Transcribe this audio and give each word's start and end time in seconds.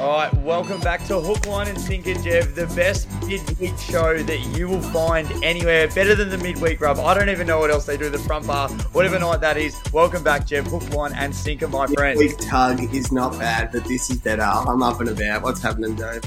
All 0.00 0.12
right, 0.12 0.32
welcome 0.38 0.80
back 0.80 1.04
to 1.08 1.20
Hook, 1.20 1.46
Line, 1.46 1.68
and 1.68 1.78
Sinker, 1.78 2.14
Jev, 2.14 2.54
the 2.54 2.66
best 2.74 3.06
midweek 3.26 3.76
show 3.76 4.22
that 4.22 4.38
you 4.56 4.66
will 4.66 4.80
find 4.80 5.30
anywhere. 5.44 5.88
Better 5.88 6.14
than 6.14 6.30
the 6.30 6.38
midweek 6.38 6.80
rub. 6.80 6.98
I 6.98 7.12
don't 7.12 7.28
even 7.28 7.46
know 7.46 7.58
what 7.58 7.70
else 7.70 7.84
they 7.84 7.98
do, 7.98 8.08
the 8.08 8.18
front 8.18 8.46
bar, 8.46 8.70
whatever 8.92 9.18
night 9.18 9.42
that 9.42 9.58
is. 9.58 9.78
Welcome 9.92 10.24
back, 10.24 10.46
Jev. 10.46 10.68
Hook, 10.68 10.88
Line, 10.94 11.12
and 11.12 11.36
Sinker, 11.36 11.68
my 11.68 11.86
friend. 11.86 12.18
Midweek 12.18 12.38
tug 12.38 12.80
is 12.94 13.12
not 13.12 13.38
bad, 13.38 13.72
but 13.72 13.84
this 13.84 14.08
is 14.08 14.16
better. 14.20 14.40
I'm 14.40 14.82
up 14.82 15.00
and 15.00 15.10
about. 15.10 15.42
What's 15.42 15.60
happening, 15.60 15.96
Dave? 15.96 16.22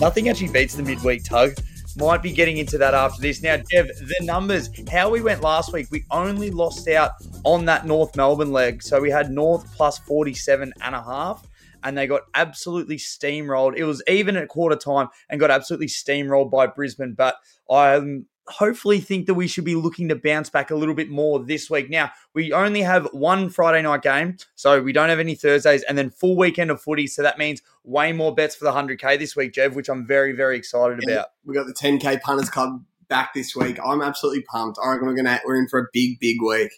Nothing 0.00 0.30
actually 0.30 0.48
beats 0.48 0.76
the 0.76 0.82
midweek 0.82 1.24
tug. 1.24 1.52
Might 1.98 2.22
be 2.22 2.32
getting 2.32 2.56
into 2.56 2.78
that 2.78 2.94
after 2.94 3.20
this. 3.20 3.42
Now, 3.42 3.58
Jev, 3.58 3.88
the 3.88 4.24
numbers, 4.24 4.70
how 4.90 5.10
we 5.10 5.20
went 5.20 5.42
last 5.42 5.74
week, 5.74 5.88
we 5.90 6.02
only 6.10 6.50
lost 6.50 6.88
out 6.88 7.10
on 7.44 7.66
that 7.66 7.84
North 7.84 8.16
Melbourne 8.16 8.52
leg. 8.52 8.82
So 8.82 9.02
we 9.02 9.10
had 9.10 9.30
North 9.30 9.70
plus 9.76 9.98
47 9.98 10.72
and 10.80 10.94
a 10.94 11.02
half 11.02 11.46
and 11.82 11.96
they 11.96 12.06
got 12.06 12.22
absolutely 12.34 12.96
steamrolled. 12.96 13.76
It 13.76 13.84
was 13.84 14.02
even 14.08 14.36
at 14.36 14.48
quarter 14.48 14.76
time 14.76 15.08
and 15.28 15.40
got 15.40 15.50
absolutely 15.50 15.88
steamrolled 15.88 16.50
by 16.50 16.66
Brisbane. 16.66 17.14
But 17.14 17.36
I 17.70 17.94
um, 17.94 18.26
hopefully 18.48 19.00
think 19.00 19.26
that 19.26 19.34
we 19.34 19.46
should 19.46 19.64
be 19.64 19.74
looking 19.74 20.08
to 20.08 20.16
bounce 20.16 20.50
back 20.50 20.70
a 20.70 20.74
little 20.74 20.94
bit 20.94 21.10
more 21.10 21.38
this 21.44 21.70
week. 21.70 21.90
Now, 21.90 22.10
we 22.34 22.52
only 22.52 22.82
have 22.82 23.08
one 23.12 23.50
Friday 23.50 23.82
night 23.82 24.02
game, 24.02 24.36
so 24.54 24.80
we 24.80 24.92
don't 24.92 25.08
have 25.08 25.18
any 25.18 25.34
Thursdays, 25.34 25.82
and 25.84 25.96
then 25.96 26.10
full 26.10 26.36
weekend 26.36 26.70
of 26.70 26.80
footy. 26.80 27.06
So 27.06 27.22
that 27.22 27.38
means 27.38 27.62
way 27.84 28.12
more 28.12 28.34
bets 28.34 28.56
for 28.56 28.64
the 28.64 28.72
100K 28.72 29.18
this 29.18 29.36
week, 29.36 29.52
Jev, 29.52 29.74
which 29.74 29.88
I'm 29.88 30.06
very, 30.06 30.32
very 30.32 30.56
excited 30.56 31.00
Yeah, 31.06 31.14
about. 31.14 31.26
We 31.44 31.54
got 31.54 31.66
the 31.66 31.74
10k 31.74 32.20
punters 32.20 32.50
club 32.50 32.84
back 33.08 33.34
this 33.34 33.54
week. 33.56 33.78
I'm 33.84 34.02
absolutely 34.02 34.42
pumped. 34.42 34.78
I 34.82 34.90
reckon 34.90 35.06
we're 35.06 35.14
gonna 35.14 35.40
we're 35.44 35.56
in 35.56 35.68
for 35.68 35.80
a 35.80 35.86
big, 35.92 36.20
big 36.20 36.36
week. 36.42 36.70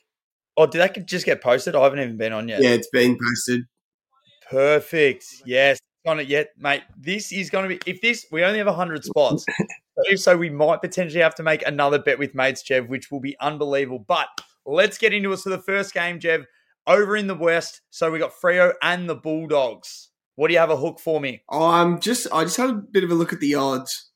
Oh, 0.56 0.67
did 0.67 0.78
that 0.78 1.06
just 1.06 1.27
get 1.27 1.41
posted? 1.41 1.75
I 1.75 1.83
haven't 1.83 2.01
even 2.01 2.17
been 2.17 2.33
on 2.33 2.48
yet. 2.48 2.62
Yeah, 2.62 2.71
it's 2.71 2.89
been 2.89 3.17
posted. 3.19 3.62
Perfect. 4.51 5.25
Yes. 5.47 5.79
On 6.06 6.19
it 6.19 6.28
yet, 6.28 6.49
mate. 6.59 6.83
This 6.99 7.31
is 7.31 7.50
going 7.50 7.69
to 7.69 7.77
be 7.77 7.91
if 7.91 8.00
this 8.00 8.27
we 8.33 8.43
only 8.43 8.59
have 8.59 8.66
hundred 8.69 9.05
spots. 9.05 9.44
so 9.47 9.65
if 10.06 10.21
so, 10.21 10.37
we 10.37 10.50
might 10.50 10.81
potentially 10.81 11.22
have 11.22 11.34
to 11.37 11.43
make 11.43 11.66
another 11.66 11.99
bet 11.99 12.19
with 12.19 12.34
mates, 12.34 12.62
Jev, 12.62 12.88
which 12.88 13.11
will 13.11 13.21
be 13.21 13.37
unbelievable. 13.38 14.05
But 14.09 14.28
let's 14.65 14.99
get 14.99 15.12
into 15.12 15.31
it. 15.33 15.37
So 15.37 15.50
the 15.50 15.59
first 15.59 15.93
game, 15.93 16.19
Jev, 16.19 16.47
over 16.87 17.16
in 17.16 17.27
the 17.27 17.34
west. 17.34 17.83
So 17.91 18.11
we 18.11 18.19
got 18.19 18.33
Freo 18.33 18.72
and 18.83 19.09
the 19.09 19.15
Bulldogs. 19.15 20.11
What 20.37 20.49
do 20.49 20.55
you 20.55 20.61
have 20.61 20.71
a 20.71 20.77
hook 20.77 20.99
for 21.00 21.21
me? 21.21 21.43
I'm 21.50 22.00
just 22.00 22.27
I 22.32 22.44
just 22.44 22.56
had 22.56 22.71
a 22.71 22.75
bit 22.75 23.05
of 23.05 23.11
a 23.11 23.15
look 23.15 23.32
at 23.34 23.41
the 23.41 23.55
odds. 23.55 24.11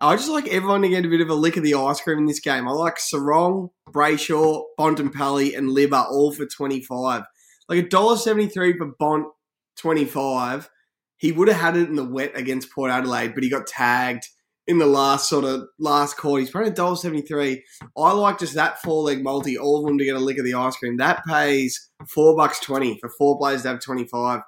I 0.00 0.16
just 0.16 0.28
like 0.28 0.48
everyone 0.48 0.82
to 0.82 0.88
get 0.88 1.06
a 1.06 1.08
bit 1.08 1.20
of 1.20 1.30
a 1.30 1.34
lick 1.34 1.56
of 1.56 1.62
the 1.62 1.74
ice 1.74 2.00
cream 2.00 2.18
in 2.18 2.26
this 2.26 2.40
game. 2.40 2.68
I 2.68 2.72
like 2.72 2.98
Serong, 2.98 3.70
Brayshaw, 3.88 4.64
Bontempelli, 4.78 5.56
and 5.56 5.70
Libba 5.70 6.10
all 6.10 6.32
for 6.32 6.44
25. 6.44 7.22
Like 7.68 7.78
a 7.78 7.88
dollar 7.88 8.16
seventy 8.16 8.48
three 8.48 8.76
for 8.76 8.92
Bont 8.98 9.28
25. 9.78 10.68
He 11.16 11.32
would 11.32 11.48
have 11.48 11.60
had 11.60 11.76
it 11.76 11.88
in 11.88 11.94
the 11.96 12.04
wet 12.04 12.32
against 12.34 12.72
Port 12.72 12.90
Adelaide, 12.90 13.34
but 13.34 13.44
he 13.44 13.50
got 13.50 13.66
tagged 13.66 14.24
in 14.66 14.78
the 14.78 14.86
last 14.86 15.28
sort 15.28 15.44
of 15.44 15.64
last 15.78 16.16
quarter. 16.16 16.40
He's 16.40 16.50
paying 16.50 16.66
a 16.68 16.70
dollar 16.70 16.96
seventy 16.96 17.22
three. 17.22 17.64
I 17.96 18.12
like 18.12 18.38
just 18.38 18.54
that 18.54 18.80
four 18.82 19.02
leg 19.04 19.22
multi, 19.22 19.56
all 19.58 19.80
of 19.80 19.86
them 19.86 19.98
to 19.98 20.04
get 20.04 20.16
a 20.16 20.20
lick 20.20 20.38
of 20.38 20.44
the 20.44 20.54
ice 20.54 20.76
cream. 20.76 20.96
That 20.96 21.24
pays 21.24 21.90
four 22.08 22.36
bucks 22.36 22.60
twenty 22.60 22.98
for 23.00 23.08
four 23.08 23.38
players 23.38 23.62
to 23.62 23.68
have 23.68 23.80
twenty 23.80 24.06
five. 24.06 24.40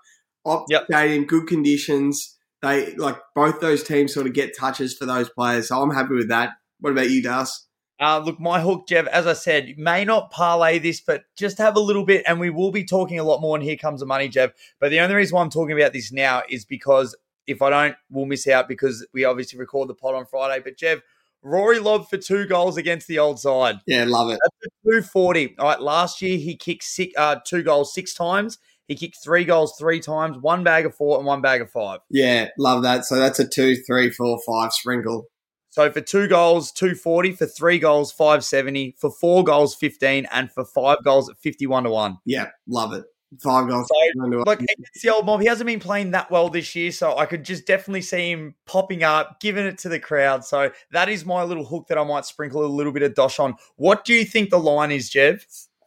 Op 0.44 0.66
Yep. 0.68 0.84
stadium, 0.90 1.24
good 1.24 1.46
conditions. 1.46 2.36
They 2.60 2.94
like 2.96 3.18
both 3.34 3.60
those 3.60 3.82
teams 3.82 4.12
sort 4.12 4.26
of 4.26 4.32
get 4.34 4.56
touches 4.58 4.94
for 4.94 5.06
those 5.06 5.28
players. 5.30 5.68
So 5.68 5.80
I'm 5.80 5.90
happy 5.90 6.14
with 6.14 6.28
that. 6.28 6.50
What 6.80 6.90
about 6.90 7.10
you, 7.10 7.22
Das? 7.22 7.66
Uh, 8.00 8.18
look, 8.18 8.40
my 8.40 8.60
hook, 8.60 8.86
Jev, 8.88 9.06
as 9.06 9.26
I 9.26 9.34
said, 9.34 9.74
may 9.78 10.04
not 10.04 10.30
parlay 10.30 10.78
this, 10.78 11.00
but 11.00 11.24
just 11.36 11.58
have 11.58 11.76
a 11.76 11.80
little 11.80 12.04
bit, 12.04 12.24
and 12.26 12.40
we 12.40 12.50
will 12.50 12.72
be 12.72 12.84
talking 12.84 13.18
a 13.18 13.24
lot 13.24 13.40
more. 13.40 13.56
And 13.56 13.64
here 13.64 13.76
comes 13.76 14.00
the 14.00 14.06
money, 14.06 14.28
Jev. 14.28 14.52
But 14.80 14.90
the 14.90 15.00
only 15.00 15.14
reason 15.14 15.36
why 15.36 15.42
I'm 15.42 15.50
talking 15.50 15.78
about 15.78 15.92
this 15.92 16.10
now 16.10 16.42
is 16.48 16.64
because 16.64 17.16
if 17.46 17.62
I 17.62 17.70
don't, 17.70 17.96
we'll 18.10 18.26
miss 18.26 18.48
out 18.48 18.68
because 18.68 19.06
we 19.12 19.24
obviously 19.24 19.58
record 19.58 19.88
the 19.88 19.94
pod 19.94 20.14
on 20.14 20.26
Friday. 20.26 20.60
But 20.62 20.76
Jev, 20.76 21.02
Rory 21.42 21.78
Lobb 21.78 22.08
for 22.08 22.16
two 22.16 22.46
goals 22.46 22.76
against 22.76 23.06
the 23.06 23.18
old 23.18 23.38
side. 23.38 23.76
Yeah, 23.86 24.04
love 24.06 24.30
it. 24.30 24.40
That's 24.42 24.72
a 24.72 24.90
240. 24.90 25.56
All 25.58 25.68
right, 25.68 25.80
last 25.80 26.20
year 26.20 26.38
he 26.38 26.56
kicked 26.56 26.84
six, 26.84 27.12
uh, 27.16 27.36
two 27.46 27.62
goals 27.62 27.94
six 27.94 28.14
times. 28.14 28.58
He 28.88 28.96
kicked 28.96 29.18
three 29.22 29.44
goals 29.44 29.76
three 29.78 30.00
times, 30.00 30.36
one 30.38 30.62
bag 30.64 30.84
of 30.84 30.94
four 30.94 31.16
and 31.16 31.26
one 31.26 31.40
bag 31.40 31.60
of 31.62 31.70
five. 31.70 32.00
Yeah, 32.10 32.48
love 32.58 32.82
that. 32.82 33.04
So 33.04 33.16
that's 33.16 33.38
a 33.38 33.48
two, 33.48 33.76
three, 33.76 34.10
four, 34.10 34.38
five 34.46 34.72
sprinkle. 34.72 35.26
So 35.74 35.90
for 35.90 36.00
two 36.00 36.28
goals, 36.28 36.70
240, 36.70 37.32
for 37.32 37.46
three 37.46 37.80
goals, 37.80 38.12
570, 38.12 38.94
for 38.96 39.10
four 39.10 39.42
goals, 39.42 39.74
15, 39.74 40.24
and 40.30 40.48
for 40.52 40.64
five 40.64 40.98
goals 41.02 41.28
at 41.28 41.36
51 41.38 41.82
to 41.82 41.90
1. 41.90 42.18
Yeah, 42.24 42.50
love 42.68 42.92
it. 42.92 43.02
Five 43.42 43.68
goals. 43.68 43.88
So, 43.88 44.24
Look, 44.24 44.60
against 44.60 45.02
the 45.02 45.10
old 45.12 45.26
mob, 45.26 45.40
he 45.40 45.48
hasn't 45.48 45.66
been 45.66 45.80
playing 45.80 46.12
that 46.12 46.30
well 46.30 46.48
this 46.48 46.76
year, 46.76 46.92
so 46.92 47.18
I 47.18 47.26
could 47.26 47.44
just 47.44 47.66
definitely 47.66 48.02
see 48.02 48.30
him 48.30 48.54
popping 48.66 49.02
up, 49.02 49.40
giving 49.40 49.66
it 49.66 49.78
to 49.78 49.88
the 49.88 49.98
crowd. 49.98 50.44
So 50.44 50.70
that 50.92 51.08
is 51.08 51.26
my 51.26 51.42
little 51.42 51.64
hook 51.64 51.88
that 51.88 51.98
I 51.98 52.04
might 52.04 52.24
sprinkle 52.24 52.64
a 52.64 52.68
little 52.68 52.92
bit 52.92 53.02
of 53.02 53.16
dosh 53.16 53.40
on. 53.40 53.56
What 53.74 54.04
do 54.04 54.14
you 54.14 54.24
think 54.24 54.50
the 54.50 54.60
line 54.60 54.92
is, 54.92 55.10
Jev? 55.10 55.44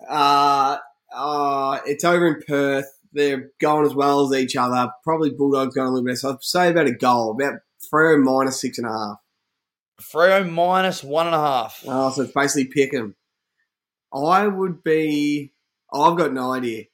Uh, 0.09 0.79
uh, 1.15 1.79
it's 1.85 2.03
over 2.03 2.27
in 2.27 2.41
Perth. 2.45 2.99
They're 3.13 3.51
going 3.61 3.85
as 3.85 3.95
well 3.95 4.25
as 4.25 4.37
each 4.37 4.57
other. 4.57 4.89
Probably 5.05 5.29
Bulldogs 5.29 5.75
going 5.75 5.87
a 5.87 5.91
little 5.91 6.05
bit. 6.05 6.17
So 6.17 6.31
I'd 6.31 6.43
say 6.43 6.71
about 6.71 6.87
a 6.87 6.93
goal, 6.93 7.31
about 7.31 7.61
Freo 7.89 8.21
minus 8.21 8.59
six 8.59 8.77
and 8.79 8.87
a 8.87 8.91
half. 8.91 9.19
Freo 10.01 10.49
minus 10.49 11.03
one 11.03 11.25
and 11.25 11.35
a 11.35 11.39
half. 11.39 11.83
Oh, 11.87 12.11
so 12.11 12.23
it's 12.23 12.31
basically 12.31 12.65
pick 12.65 12.93
'em. 12.93 13.15
I 14.13 14.47
would 14.47 14.83
be. 14.83 15.53
Oh, 15.91 16.11
I've 16.11 16.17
got 16.17 16.33
no 16.33 16.53
idea. 16.53 16.85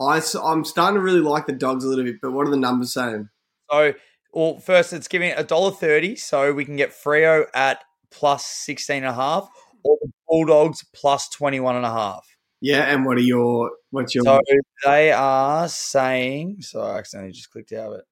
I, 0.00 0.22
I'm 0.42 0.64
starting 0.64 0.96
to 0.96 1.02
really 1.02 1.20
like 1.20 1.46
the 1.46 1.52
dogs 1.52 1.84
a 1.84 1.88
little 1.88 2.04
bit, 2.04 2.16
but 2.22 2.32
what 2.32 2.46
are 2.46 2.50
the 2.50 2.56
numbers 2.56 2.94
saying? 2.94 3.28
So, 3.70 3.94
well, 4.32 4.58
first 4.58 4.92
it's 4.92 5.08
giving 5.08 5.32
a 5.32 5.44
dollar 5.44 5.70
thirty, 5.70 6.16
so 6.16 6.52
we 6.52 6.64
can 6.64 6.76
get 6.76 6.90
Freo 6.90 7.46
at 7.54 7.84
plus 8.10 8.46
sixteen 8.46 8.98
and 8.98 9.06
a 9.06 9.12
half, 9.14 9.48
or 9.84 9.98
the 10.00 10.10
Bulldogs 10.28 10.84
plus 10.94 11.28
twenty 11.28 11.60
one 11.60 11.76
and 11.76 11.84
a 11.84 11.90
half. 11.90 12.26
Yeah, 12.60 12.82
and 12.82 13.04
what 13.06 13.16
are 13.16 13.22
your 13.22 13.70
what's 13.90 14.14
your 14.14 14.24
So 14.24 14.40
they 14.84 15.12
are 15.12 15.68
saying. 15.68 16.58
So 16.60 16.80
I 16.80 16.98
accidentally 16.98 17.32
just 17.32 17.50
clicked 17.50 17.72
out 17.72 17.92
of 17.92 17.98
it. 18.00 18.04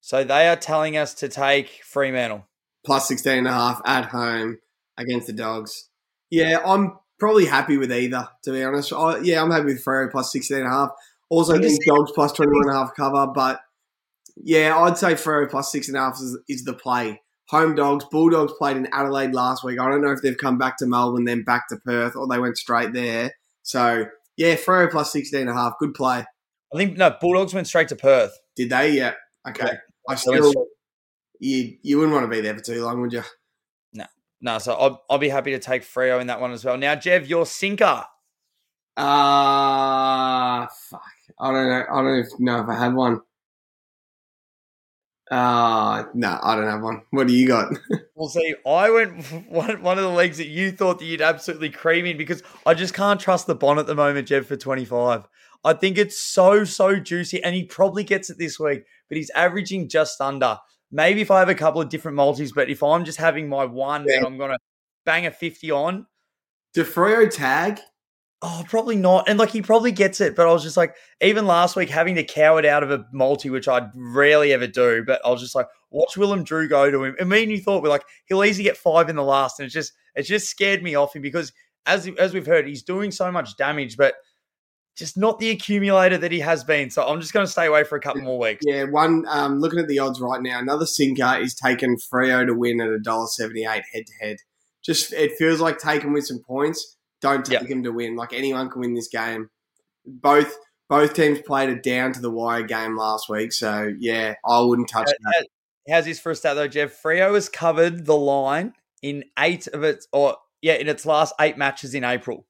So 0.00 0.24
they 0.24 0.48
are 0.48 0.56
telling 0.56 0.96
us 0.96 1.14
to 1.14 1.28
take 1.28 1.80
Fremantle. 1.84 2.46
Plus 2.84 3.08
16 3.08 3.38
and 3.38 3.46
a 3.46 3.52
half 3.52 3.80
at 3.84 4.06
home 4.06 4.58
against 4.96 5.26
the 5.26 5.32
dogs? 5.32 5.88
Yeah, 6.30 6.60
I'm 6.64 6.98
probably 7.18 7.46
happy 7.46 7.76
with 7.76 7.92
either, 7.92 8.28
to 8.44 8.52
be 8.52 8.64
honest. 8.64 8.92
I, 8.92 9.18
yeah, 9.18 9.42
I'm 9.42 9.50
happy 9.50 9.66
with 9.66 9.84
Freo 9.84 10.10
plus 10.10 10.32
16 10.32 10.58
and 10.58 10.66
a 10.66 10.70
half. 10.70 10.90
Also, 11.28 11.58
think 11.58 11.84
dogs 11.86 12.12
plus 12.14 12.32
21 12.32 12.68
and 12.68 12.74
a 12.74 12.78
half 12.78 12.94
cover, 12.94 13.26
but 13.26 13.60
yeah, 14.36 14.76
I'd 14.76 14.98
say 14.98 15.14
Freo 15.14 15.48
plus 15.48 15.70
six 15.72 15.88
and 15.88 15.96
a 15.96 16.00
half 16.00 16.14
is, 16.14 16.38
is 16.48 16.64
the 16.64 16.72
play. 16.72 17.20
Home 17.48 17.74
dogs, 17.74 18.04
Bulldogs 18.10 18.52
played 18.58 18.76
in 18.76 18.88
Adelaide 18.92 19.34
last 19.34 19.62
week. 19.62 19.78
I 19.78 19.88
don't 19.88 20.00
know 20.00 20.12
if 20.12 20.22
they've 20.22 20.36
come 20.36 20.58
back 20.58 20.78
to 20.78 20.86
Melbourne, 20.86 21.24
then 21.24 21.42
back 21.42 21.68
to 21.68 21.76
Perth, 21.76 22.16
or 22.16 22.26
they 22.26 22.38
went 22.38 22.56
straight 22.56 22.92
there. 22.92 23.32
So 23.62 24.06
yeah, 24.36 24.56
Freo 24.56 24.90
plus 24.90 25.12
16 25.12 25.40
and 25.40 25.50
a 25.50 25.54
half, 25.54 25.78
good 25.78 25.94
play. 25.94 26.24
I 26.72 26.76
think 26.76 26.96
no 26.96 27.14
Bulldogs 27.20 27.52
went 27.52 27.66
straight 27.66 27.88
to 27.88 27.96
Perth. 27.96 28.32
Did 28.56 28.70
they? 28.70 28.92
Yeah. 28.92 29.14
Okay. 29.46 29.64
I 30.08 30.14
They 30.14 30.30
went 30.40 30.44
still, 30.44 30.66
you 31.42 31.76
you 31.82 31.98
wouldn't 31.98 32.14
want 32.14 32.24
to 32.24 32.30
be 32.30 32.40
there 32.40 32.54
for 32.54 32.62
too 32.62 32.84
long, 32.84 33.00
would 33.00 33.12
you? 33.12 33.22
No, 33.92 34.04
no. 34.40 34.58
so 34.58 34.74
I'll, 34.74 35.04
I'll 35.10 35.18
be 35.18 35.28
happy 35.28 35.50
to 35.50 35.58
take 35.58 35.82
Freo 35.82 36.20
in 36.20 36.28
that 36.28 36.40
one 36.40 36.52
as 36.52 36.64
well. 36.64 36.78
Now, 36.78 36.94
Jev, 36.94 37.28
your 37.28 37.46
sinker. 37.46 38.04
Uh 38.96 40.66
fuck. 40.66 41.02
I 41.40 41.50
don't 41.50 41.68
know. 41.68 41.84
I 41.90 42.02
don't 42.02 42.18
even 42.18 42.44
know 42.44 42.60
if 42.60 42.68
I 42.68 42.78
have 42.78 42.94
one. 42.94 43.20
Uh 45.30 46.04
no, 46.14 46.38
I 46.42 46.54
don't 46.54 46.68
have 46.68 46.82
one. 46.82 47.02
What 47.10 47.26
do 47.26 47.34
you 47.34 47.48
got? 47.48 47.72
We'll 48.14 48.28
see. 48.28 48.54
I 48.64 48.88
went 48.90 49.24
one, 49.48 49.82
one 49.82 49.98
of 49.98 50.04
the 50.04 50.10
legs 50.10 50.36
that 50.36 50.46
you 50.46 50.70
thought 50.70 51.00
that 51.00 51.06
you'd 51.06 51.22
absolutely 51.22 51.70
cream 51.70 52.06
in 52.06 52.16
because 52.16 52.40
I 52.64 52.74
just 52.74 52.94
can't 52.94 53.18
trust 53.18 53.48
the 53.48 53.54
Bond 53.56 53.80
at 53.80 53.86
the 53.88 53.96
moment, 53.96 54.28
Jev, 54.28 54.44
for 54.44 54.54
25. 54.54 55.26
I 55.64 55.72
think 55.72 55.98
it's 55.98 56.20
so, 56.20 56.62
so 56.62 57.00
juicy, 57.00 57.42
and 57.42 57.54
he 57.54 57.64
probably 57.64 58.04
gets 58.04 58.30
it 58.30 58.38
this 58.38 58.60
week, 58.60 58.84
but 59.08 59.16
he's 59.16 59.30
averaging 59.30 59.88
just 59.88 60.20
under. 60.20 60.58
Maybe 60.92 61.22
if 61.22 61.30
I 61.30 61.38
have 61.38 61.48
a 61.48 61.54
couple 61.54 61.80
of 61.80 61.88
different 61.88 62.16
multis, 62.16 62.52
but 62.52 62.68
if 62.70 62.82
I'm 62.82 63.04
just 63.04 63.18
having 63.18 63.48
my 63.48 63.64
one 63.64 64.04
Yeah. 64.06 64.18
and 64.18 64.26
I'm 64.26 64.38
going 64.38 64.50
to 64.50 64.58
bang 65.04 65.26
a 65.26 65.30
50 65.30 65.70
on, 65.70 66.06
DeFrio 66.76 67.30
tag? 67.30 67.80
Oh, 68.44 68.64
probably 68.68 68.96
not. 68.96 69.28
And 69.28 69.38
like 69.38 69.50
he 69.50 69.62
probably 69.62 69.92
gets 69.92 70.20
it, 70.20 70.34
but 70.34 70.48
I 70.48 70.52
was 70.52 70.64
just 70.64 70.76
like, 70.76 70.96
even 71.20 71.46
last 71.46 71.76
week 71.76 71.88
having 71.88 72.16
to 72.16 72.24
cow 72.24 72.56
it 72.56 72.64
out 72.64 72.82
of 72.82 72.90
a 72.90 73.06
multi, 73.12 73.50
which 73.50 73.68
I'd 73.68 73.88
rarely 73.94 74.52
ever 74.52 74.66
do, 74.66 75.04
but 75.06 75.20
I 75.24 75.30
was 75.30 75.40
just 75.40 75.54
like, 75.54 75.68
watch 75.90 76.16
Willem 76.16 76.42
Drew 76.42 76.68
go 76.68 76.90
to 76.90 77.04
him. 77.04 77.14
And 77.20 77.28
me 77.28 77.42
and 77.44 77.52
you 77.52 77.60
thought 77.60 77.82
we're 77.82 77.88
like, 77.88 78.04
he'll 78.26 78.44
easily 78.44 78.64
get 78.64 78.76
five 78.76 79.08
in 79.08 79.16
the 79.16 79.22
last, 79.22 79.60
and 79.60 79.66
it's 79.66 79.74
just 79.74 79.92
it 80.16 80.22
just 80.22 80.48
scared 80.48 80.82
me 80.82 80.96
off 80.96 81.14
him 81.14 81.22
because 81.22 81.52
as 81.86 82.08
as 82.18 82.34
we've 82.34 82.46
heard, 82.46 82.66
he's 82.66 82.82
doing 82.82 83.12
so 83.12 83.30
much 83.30 83.56
damage, 83.56 83.96
but 83.96 84.14
just 84.96 85.16
not 85.16 85.38
the 85.38 85.50
accumulator 85.50 86.18
that 86.18 86.32
he 86.32 86.40
has 86.40 86.64
been. 86.64 86.90
So 86.90 87.02
I'm 87.06 87.20
just 87.20 87.32
going 87.32 87.46
to 87.46 87.50
stay 87.50 87.66
away 87.66 87.84
for 87.84 87.96
a 87.96 88.00
couple 88.00 88.22
more 88.22 88.38
weeks. 88.38 88.62
Yeah, 88.66 88.84
one 88.84 89.24
um 89.28 89.58
looking 89.60 89.78
at 89.78 89.88
the 89.88 89.98
odds 89.98 90.20
right 90.20 90.40
now, 90.42 90.58
another 90.58 90.86
sinker 90.86 91.38
is 91.40 91.54
taking 91.54 91.96
Freo 91.96 92.46
to 92.46 92.54
win 92.54 92.80
at 92.80 92.88
a 92.88 92.98
dollar 92.98 93.26
seventy 93.26 93.64
eight 93.64 93.84
head 93.92 94.06
to 94.06 94.12
head. 94.26 94.36
Just 94.84 95.12
it 95.12 95.32
feels 95.38 95.60
like 95.60 95.78
taking 95.78 96.12
with 96.12 96.26
some 96.26 96.40
points. 96.40 96.96
Don't 97.20 97.44
take 97.44 97.60
Yeah. 97.62 97.66
him 97.66 97.82
to 97.84 97.90
win. 97.92 98.16
Like 98.16 98.32
anyone 98.32 98.68
can 98.68 98.80
win 98.80 98.94
this 98.94 99.08
game. 99.08 99.48
Both 100.04 100.56
both 100.88 101.14
teams 101.14 101.40
played 101.40 101.70
a 101.70 101.76
down 101.76 102.12
to 102.12 102.20
the 102.20 102.30
wire 102.30 102.62
game 102.64 102.96
last 102.98 103.28
week, 103.28 103.52
so 103.52 103.90
yeah, 103.98 104.34
I 104.44 104.60
wouldn't 104.60 104.88
touch 104.88 105.06
that. 105.06 105.46
How's 105.88 106.04
this 106.04 106.20
for 106.20 106.32
a 106.32 106.34
stat 106.34 106.56
though, 106.56 106.68
Jev? 106.68 106.92
Freo 107.02 107.34
has 107.34 107.48
covered 107.48 108.04
the 108.04 108.16
line 108.16 108.74
in 109.02 109.24
eight 109.38 109.66
of 109.68 109.82
its, 109.84 110.06
or 110.12 110.36
yeah, 110.60 110.74
in 110.74 110.88
its 110.88 111.06
last 111.06 111.34
eight 111.40 111.56
matches 111.56 111.94
in 111.94 112.04
April. 112.04 112.46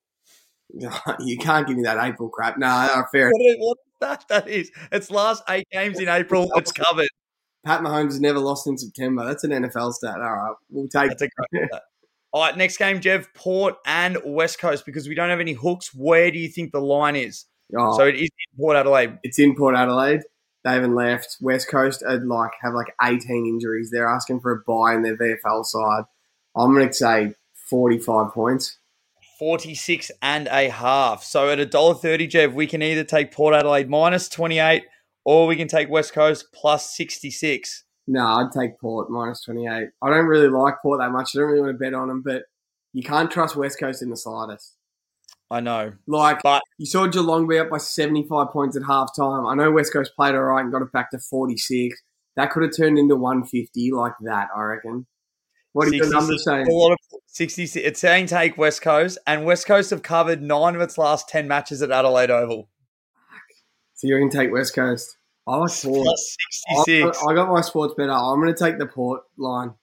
you 1.21 1.37
can't 1.39 1.67
give 1.67 1.77
me 1.77 1.83
that 1.85 1.99
April 2.05 2.29
crap. 2.29 2.59
No, 2.59 3.05
fair. 3.13 3.31
What, 3.33 3.43
is- 3.43 3.57
what 3.59 3.79
that, 4.01 4.25
that 4.29 4.49
is? 4.49 4.71
Its 4.91 5.11
last 5.11 5.43
eight 5.49 5.67
games 5.73 5.99
in 6.01 6.09
April, 6.09 6.51
it's 6.57 6.73
covered. 6.73 7.09
Pat 7.65 7.81
Mahomes 7.83 8.07
has 8.07 8.21
never 8.21 8.41
lost 8.41 8.67
in 8.67 8.77
September. 8.77 9.25
That's 9.25 9.45
an 9.45 9.51
NFL 9.53 9.93
stat. 9.93 10.17
All 10.17 10.21
right, 10.21 10.55
we'll 10.71 10.89
take. 10.89 11.17
That's 11.17 11.23
great. 11.53 11.69
All 12.33 12.41
right, 12.43 12.57
next 12.57 12.79
game, 12.79 12.99
Jev, 13.01 13.27
Port 13.35 13.77
and 13.87 14.17
West 14.25 14.59
Coast, 14.59 14.85
because 14.87 15.07
we 15.07 15.15
don't 15.15 15.29
have 15.29 15.39
any 15.41 15.53
hooks. 15.53 15.95
Where 15.95 16.31
do 16.31 16.39
you 16.39 16.49
think 16.49 16.73
the 16.73 16.81
line 16.81 17.15
is? 17.15 17.45
Oh, 17.77 17.97
So 17.97 18.07
it 18.07 18.15
is 18.17 18.23
in 18.23 18.59
Port 18.59 18.75
Adelaide. 18.77 19.19
it's 19.23 19.39
in 19.39 19.55
Port 19.55 19.77
Adelaide. 19.77 20.23
They 20.65 20.73
haven't 20.73 20.95
left. 20.95 21.37
West 21.41 21.69
Coast 21.71 22.03
are 22.07 22.19
like 22.19 22.53
have 22.63 22.73
like 22.75 22.95
eighteen 23.03 23.47
injuries. 23.47 23.91
They're 23.93 24.09
asking 24.09 24.41
for 24.41 24.53
a 24.53 24.61
bye 24.67 24.95
in 24.95 25.03
their 25.03 25.17
VFL 25.17 25.65
side. 25.65 26.05
I'm 26.57 26.73
going 26.75 26.87
to 26.89 26.93
say 26.95 27.35
forty-five 27.69 28.33
points. 28.33 28.79
46 29.43 30.12
and 30.23 30.47
a 30.53 30.69
half. 30.69 31.25
So 31.25 31.49
at 31.50 31.59
$1.30, 31.59 32.31
Jev, 32.31 32.55
we 32.55 32.69
can 32.69 32.81
either 32.81 33.03
take 33.03 33.33
Port 33.33 33.55
Adelaide 33.56 33.91
minus 33.91 34.29
28 34.29 34.85
or 35.25 35.49
we 35.49 35.56
can 35.56 35.67
take 35.67 35.91
West 35.91 36.12
Coast 36.12 36.47
plus 36.55 36.94
66. 36.97 37.83
No, 38.06 38.25
I'd 38.25 38.53
take 38.56 38.79
Port 38.81 39.11
minus 39.11 39.43
twenty-eight. 39.43 39.89
I 40.00 40.11
don't 40.11 40.27
really 40.27 40.49
like 40.49 40.75
Port 40.83 41.00
that 41.00 41.11
much. 41.11 41.31
I 41.35 41.39
don't 41.39 41.49
really 41.49 41.61
want 41.61 41.73
to 41.75 41.79
bet 41.79 41.93
on 41.94 42.06
them, 42.09 42.23
but 42.25 42.43
you 42.93 43.03
can't 43.03 43.31
trust 43.33 43.55
West 43.56 43.79
Coast 43.81 44.00
in 44.03 44.11
the 44.11 44.17
slightest. 44.17 44.77
I 45.50 45.61
know. 45.61 45.93
Like 46.09 46.41
But- 46.43 46.62
you 46.79 46.87
saw 46.87 47.06
Geelong 47.06 47.47
be 47.49 47.59
up 47.59 47.71
by 47.71 47.79
seventy-five 47.79 48.50
points 48.50 48.77
at 48.77 48.83
halftime. 48.83 49.49
I 49.50 49.55
know 49.55 49.71
West 49.73 49.93
Coast 49.93 50.12
played 50.17 50.35
all 50.37 50.43
right 50.43 50.62
and 50.62 50.73
got 50.73 50.83
it 50.83 50.91
back 50.93 51.11
to 51.12 51.19
forty-six. 51.21 52.00
That 52.37 52.50
could 52.50 52.62
have 52.65 52.77
turned 52.77 52.99
into 52.99 53.15
one 53.17 53.45
fifty 53.45 53.91
like 53.93 54.15
that. 54.23 54.49
I 54.56 54.61
reckon. 54.62 55.06
What 55.73 55.89
are 55.89 55.95
your 55.95 56.05
66 56.05 56.13
numbers 56.13 56.45
saying? 56.45 56.67
A 56.69 56.73
lot 56.73 56.93
of 56.93 56.99
66. 57.27 57.87
It's 57.87 58.01
saying 58.01 58.27
take 58.27 58.59
West 58.59 58.83
Coast, 58.83 59.19
and 59.27 59.45
West 59.45 59.67
Coast 59.67 59.91
have 59.91 60.03
covered 60.03 60.43
nine 60.43 60.75
of 60.75 60.81
its 60.81 60.99
last 60.99 61.29
10 61.29 61.49
matches 61.49 61.83
at 61.83 61.91
Adelaide 61.91 62.31
Oval. 62.31 62.69
So 63.95 64.07
you're 64.07 64.19
going 64.19 64.31
to 64.31 64.37
take 64.37 64.53
West 64.53 64.75
Coast. 64.75 65.17
I 65.47 65.57
like 65.57 65.73
Port. 65.83 66.05
Plus 66.05 66.37
I, 66.89 67.13
I 67.29 67.35
got 67.35 67.49
my 67.49 67.61
sports 67.61 67.95
better. 67.97 68.13
I'm 68.13 68.41
going 68.41 68.55
to 68.55 68.65
take 68.65 68.79
the 68.79 68.87
Port 68.87 69.23
line. 69.37 69.75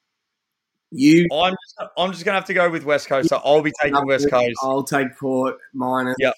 You 0.91 1.27
I'm 1.31 1.53
just, 1.53 1.91
I'm 1.97 2.11
just 2.11 2.25
going 2.25 2.33
to 2.33 2.39
have 2.39 2.45
to 2.45 2.53
go 2.53 2.69
with 2.69 2.83
West 2.83 3.07
Coast, 3.07 3.29
so 3.29 3.39
I'll 3.43 3.61
be 3.61 3.71
taking 3.81 4.05
West 4.05 4.29
Coast. 4.29 4.55
I'll 4.61 4.83
take 4.83 5.17
Port 5.17 5.57
minus. 5.73 6.15
Yep. 6.19 6.33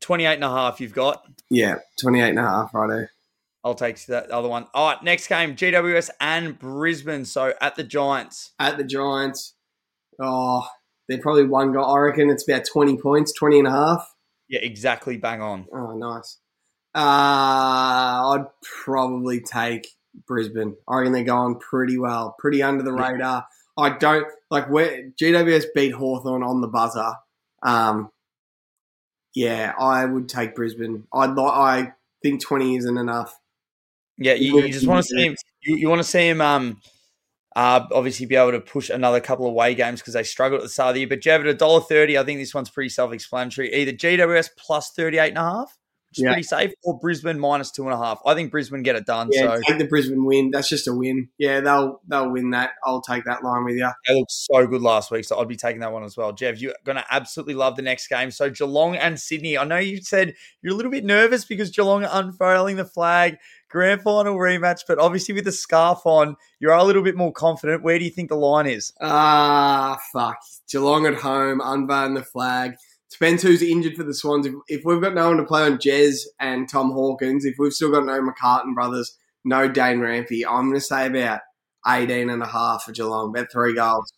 28 0.00 0.34
and 0.34 0.44
a 0.44 0.48
half 0.48 0.80
you've 0.80 0.94
got. 0.94 1.24
Yeah, 1.48 1.76
28 2.00 2.30
and 2.30 2.38
a 2.38 2.42
half 2.42 2.74
right 2.74 2.88
there. 2.88 3.11
I'll 3.64 3.74
take 3.74 4.04
that 4.06 4.30
other 4.30 4.48
one. 4.48 4.66
All 4.74 4.88
right, 4.88 5.02
next 5.02 5.28
game, 5.28 5.54
GWS 5.54 6.10
and 6.20 6.58
Brisbane. 6.58 7.24
So 7.24 7.54
at 7.60 7.76
the 7.76 7.84
Giants. 7.84 8.52
At 8.58 8.76
the 8.76 8.84
Giants, 8.84 9.54
oh, 10.20 10.66
they're 11.08 11.20
probably 11.20 11.46
one 11.46 11.72
goal. 11.72 11.84
I 11.84 11.98
reckon 11.98 12.30
it's 12.30 12.48
about 12.48 12.64
20 12.70 12.96
points, 12.98 13.32
20 13.32 13.60
and 13.60 13.68
a 13.68 13.70
half. 13.70 14.14
Yeah, 14.48 14.60
exactly 14.62 15.16
bang 15.16 15.40
on. 15.40 15.66
Oh, 15.72 15.96
nice. 15.96 16.38
Uh, 16.94 16.98
I'd 18.34 18.46
probably 18.84 19.40
take 19.40 19.88
Brisbane. 20.26 20.76
I 20.88 20.98
reckon 20.98 21.12
they're 21.12 21.24
going 21.24 21.58
pretty 21.58 21.98
well, 21.98 22.34
pretty 22.38 22.62
under 22.62 22.82
the 22.82 22.92
radar. 22.92 23.46
I 23.78 23.90
don't 23.90 24.26
like 24.50 24.68
where 24.68 25.10
GWS 25.20 25.66
beat 25.74 25.92
Hawthorn 25.92 26.42
on 26.42 26.60
the 26.60 26.68
buzzer. 26.68 27.14
Um, 27.62 28.10
yeah, 29.34 29.72
I 29.78 30.04
would 30.04 30.28
take 30.28 30.54
Brisbane. 30.54 31.04
I'd 31.14 31.30
li- 31.30 31.44
I 31.44 31.92
think 32.22 32.42
20 32.42 32.76
isn't 32.76 32.98
enough. 32.98 33.34
Yeah, 34.24 34.34
you, 34.34 34.60
you 34.60 34.72
just 34.72 34.86
want 34.86 35.04
to 35.04 35.08
see 35.08 35.26
him. 35.26 35.36
You, 35.62 35.76
you 35.76 35.88
want 35.88 36.00
to 36.00 36.08
see 36.08 36.28
him. 36.28 36.40
Um, 36.40 36.80
uh, 37.54 37.86
obviously 37.92 38.24
be 38.24 38.36
able 38.36 38.52
to 38.52 38.60
push 38.60 38.88
another 38.88 39.20
couple 39.20 39.46
of 39.46 39.52
away 39.52 39.74
games 39.74 40.00
because 40.00 40.14
they 40.14 40.22
struggled 40.22 40.60
at 40.60 40.64
the 40.64 40.70
start 40.70 40.90
of 40.90 40.94
the 40.94 41.00
year. 41.00 41.08
But 41.08 41.20
Jev 41.20 41.40
at 41.40 41.46
a 41.46 41.54
dollar 41.54 41.80
thirty, 41.80 42.16
I 42.16 42.24
think 42.24 42.40
this 42.40 42.54
one's 42.54 42.70
pretty 42.70 42.88
self-explanatory. 42.88 43.74
Either 43.74 43.92
GWS 43.92 44.50
plus 44.56 44.90
thirty-eight 44.96 45.30
and 45.30 45.38
a 45.38 45.42
half, 45.42 45.76
which 46.12 46.18
is 46.18 46.24
Yeah. 46.24 46.32
pretty 46.32 46.42
safe, 46.42 46.72
or 46.84 46.98
Brisbane 46.98 47.38
minus 47.40 47.70
two 47.70 47.84
and 47.84 47.92
a 47.94 47.96
half. 47.96 48.20
I 48.26 48.34
think 48.34 48.50
Brisbane 48.50 48.82
get 48.82 48.96
it 48.96 49.06
done. 49.06 49.30
Yeah, 49.32 49.56
So 49.56 49.60
take 49.66 49.78
the 49.78 49.86
Brisbane 49.86 50.24
win. 50.26 50.50
That's 50.50 50.68
just 50.68 50.86
a 50.86 50.92
win. 50.92 51.28
Yeah, 51.38 51.60
they'll 51.60 52.00
they'll 52.06 52.30
win 52.30 52.50
that. 52.50 52.72
I'll 52.84 53.00
take 53.00 53.24
that 53.24 53.42
line 53.42 53.64
with 53.64 53.76
you. 53.76 53.88
They 54.06 54.14
looked 54.14 54.30
so 54.30 54.66
good 54.66 54.82
last 54.82 55.10
week, 55.10 55.24
so 55.24 55.38
I'd 55.40 55.48
be 55.48 55.56
taking 55.56 55.80
that 55.80 55.92
one 55.92 56.04
as 56.04 56.16
well. 56.16 56.32
Jev, 56.32 56.60
you're 56.60 56.74
going 56.84 56.96
to 56.96 57.04
absolutely 57.10 57.54
love 57.54 57.76
the 57.76 57.82
next 57.82 58.08
game. 58.08 58.30
So 58.30 58.50
Geelong 58.50 58.96
and 58.96 59.18
Sydney. 59.18 59.56
I 59.56 59.64
know 59.64 59.78
you 59.78 60.02
said 60.02 60.34
you're 60.60 60.74
a 60.74 60.76
little 60.76 60.92
bit 60.92 61.04
nervous 61.04 61.44
because 61.46 61.70
Geelong 61.70 62.04
are 62.04 62.10
unfurling 62.22 62.76
the 62.76 62.84
flag, 62.84 63.38
grand 63.70 64.02
final 64.02 64.36
rematch, 64.36 64.82
but 64.86 64.98
obviously 64.98 65.34
with 65.34 65.44
the 65.44 65.52
scarf 65.52 66.00
on, 66.04 66.36
you 66.60 66.70
are 66.70 66.76
a 66.78 66.84
little 66.84 67.02
bit 67.02 67.16
more 67.16 67.32
confident. 67.32 67.82
Where 67.82 67.98
do 67.98 68.04
you 68.04 68.10
think 68.10 68.28
the 68.28 68.36
line 68.36 68.66
is? 68.66 68.92
Ah, 69.00 69.98
fuck. 70.12 70.36
Geelong 70.70 71.06
at 71.06 71.14
home, 71.14 71.60
unveil 71.62 72.14
the 72.14 72.22
flag. 72.22 72.74
Depends 73.12 73.42
who's 73.42 73.62
injured 73.62 73.96
for 73.96 74.04
the 74.04 74.14
Swans. 74.14 74.46
If, 74.46 74.54
if 74.68 74.82
we've 74.84 75.00
got 75.00 75.14
no 75.14 75.28
one 75.28 75.36
to 75.36 75.44
play 75.44 75.62
on 75.62 75.78
Jez 75.78 76.20
and 76.40 76.68
Tom 76.68 76.92
Hawkins, 76.92 77.44
if 77.44 77.56
we've 77.58 77.72
still 77.72 77.90
got 77.90 78.06
no 78.06 78.20
McCartin 78.20 78.74
brothers, 78.74 79.16
no 79.44 79.68
Dane 79.68 79.98
Rampe, 79.98 80.44
I'm 80.48 80.68
going 80.68 80.74
to 80.74 80.80
say 80.80 81.06
about 81.06 81.40
18 81.86 82.30
and 82.30 82.42
a 82.42 82.46
half 82.46 82.84
for 82.84 82.92
Geelong, 82.92 83.30
about 83.30 83.52
three 83.52 83.74
goals. 83.74 84.12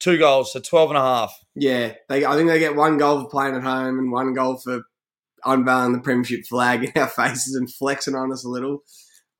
Two 0.00 0.18
goals, 0.18 0.52
so 0.52 0.60
12 0.60 0.90
and 0.90 0.98
a 0.98 1.02
half. 1.02 1.34
Yeah, 1.54 1.94
they, 2.08 2.24
I 2.24 2.34
think 2.34 2.48
they 2.48 2.58
get 2.58 2.76
one 2.76 2.98
goal 2.98 3.22
for 3.22 3.28
playing 3.28 3.54
at 3.54 3.62
home 3.62 3.98
and 3.98 4.12
one 4.12 4.34
goal 4.34 4.58
for 4.58 4.82
unveiling 5.44 5.92
the 5.92 6.00
premiership 6.00 6.44
flag 6.46 6.84
in 6.84 6.92
our 7.00 7.08
faces 7.08 7.54
and 7.54 7.72
flexing 7.72 8.14
on 8.14 8.32
us 8.32 8.44
a 8.44 8.48
little. 8.48 8.82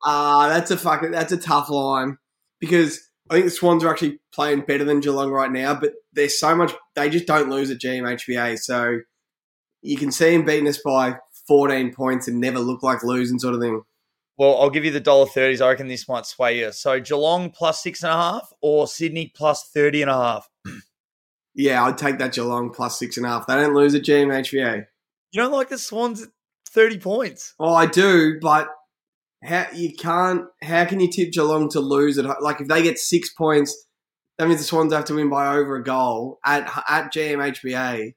Uh, 0.03 0.49
that's 0.49 0.71
a 0.71 0.77
fucking 0.77 1.11
that's 1.11 1.31
a 1.31 1.37
tough 1.37 1.69
line 1.69 2.17
because 2.59 2.99
I 3.29 3.33
think 3.35 3.45
the 3.45 3.51
Swans 3.51 3.83
are 3.83 3.89
actually 3.89 4.19
playing 4.33 4.61
better 4.61 4.83
than 4.83 4.99
Geelong 4.99 5.31
right 5.31 5.51
now, 5.51 5.73
but 5.73 5.93
there's 6.13 6.39
so 6.39 6.55
much 6.55 6.73
they 6.95 7.09
just 7.09 7.25
don't 7.25 7.49
lose 7.49 7.71
at 7.71 7.79
GMHBA, 7.79 8.59
so 8.59 8.99
you 9.81 9.97
can 9.97 10.11
see 10.11 10.31
them 10.31 10.45
beating 10.45 10.67
us 10.67 10.79
by 10.83 11.15
14 11.47 11.93
points 11.93 12.27
and 12.27 12.39
never 12.39 12.59
look 12.59 12.83
like 12.83 13.03
losing 13.03 13.39
sort 13.39 13.55
of 13.55 13.61
thing. 13.61 13.81
Well, 14.37 14.59
I'll 14.61 14.69
give 14.69 14.83
you 14.83 14.91
the 14.91 14.99
dollar 14.99 15.27
thirties. 15.27 15.61
I 15.61 15.69
reckon 15.69 15.87
this 15.87 16.09
might 16.09 16.25
sway 16.25 16.59
you. 16.59 16.71
So 16.71 16.99
Geelong 16.99 17.51
plus 17.51 17.81
six 17.81 18.03
and 18.03 18.11
a 18.11 18.15
half 18.15 18.51
or 18.61 18.85
Sydney 18.87 19.31
plus 19.33 19.69
30 19.73 20.01
and 20.03 20.11
a 20.11 20.13
half. 20.13 20.49
Yeah, 21.53 21.85
I'd 21.85 21.97
take 21.97 22.17
that 22.19 22.33
Geelong 22.33 22.71
plus 22.71 22.99
six 22.99 23.15
and 23.15 23.25
a 23.25 23.29
half. 23.29 23.47
They 23.47 23.55
don't 23.55 23.73
lose 23.73 23.95
at 23.95 24.03
GMHBA. 24.03 24.85
You 25.31 25.41
don't 25.41 25.53
like 25.53 25.69
the 25.69 25.77
Swans 25.77 26.21
at 26.21 26.29
30 26.69 26.99
points? 26.99 27.53
Oh, 27.59 27.73
I 27.73 27.85
do, 27.85 28.37
but 28.41 28.67
how 29.45 29.67
you 29.73 29.93
can't? 29.95 30.43
How 30.61 30.85
can 30.85 30.99
you 30.99 31.09
tip 31.11 31.31
Geelong 31.31 31.69
to 31.69 31.79
lose 31.79 32.17
at 32.17 32.25
ho- 32.25 32.35
like 32.41 32.61
if 32.61 32.67
they 32.67 32.83
get 32.83 32.97
six 32.97 33.31
points? 33.33 33.85
That 34.37 34.47
means 34.47 34.59
the 34.59 34.65
Swans 34.65 34.93
have 34.93 35.05
to 35.05 35.15
win 35.15 35.29
by 35.29 35.55
over 35.55 35.75
a 35.77 35.83
goal 35.83 36.39
at 36.45 36.63
at 36.89 37.13
GMHBA. 37.13 38.13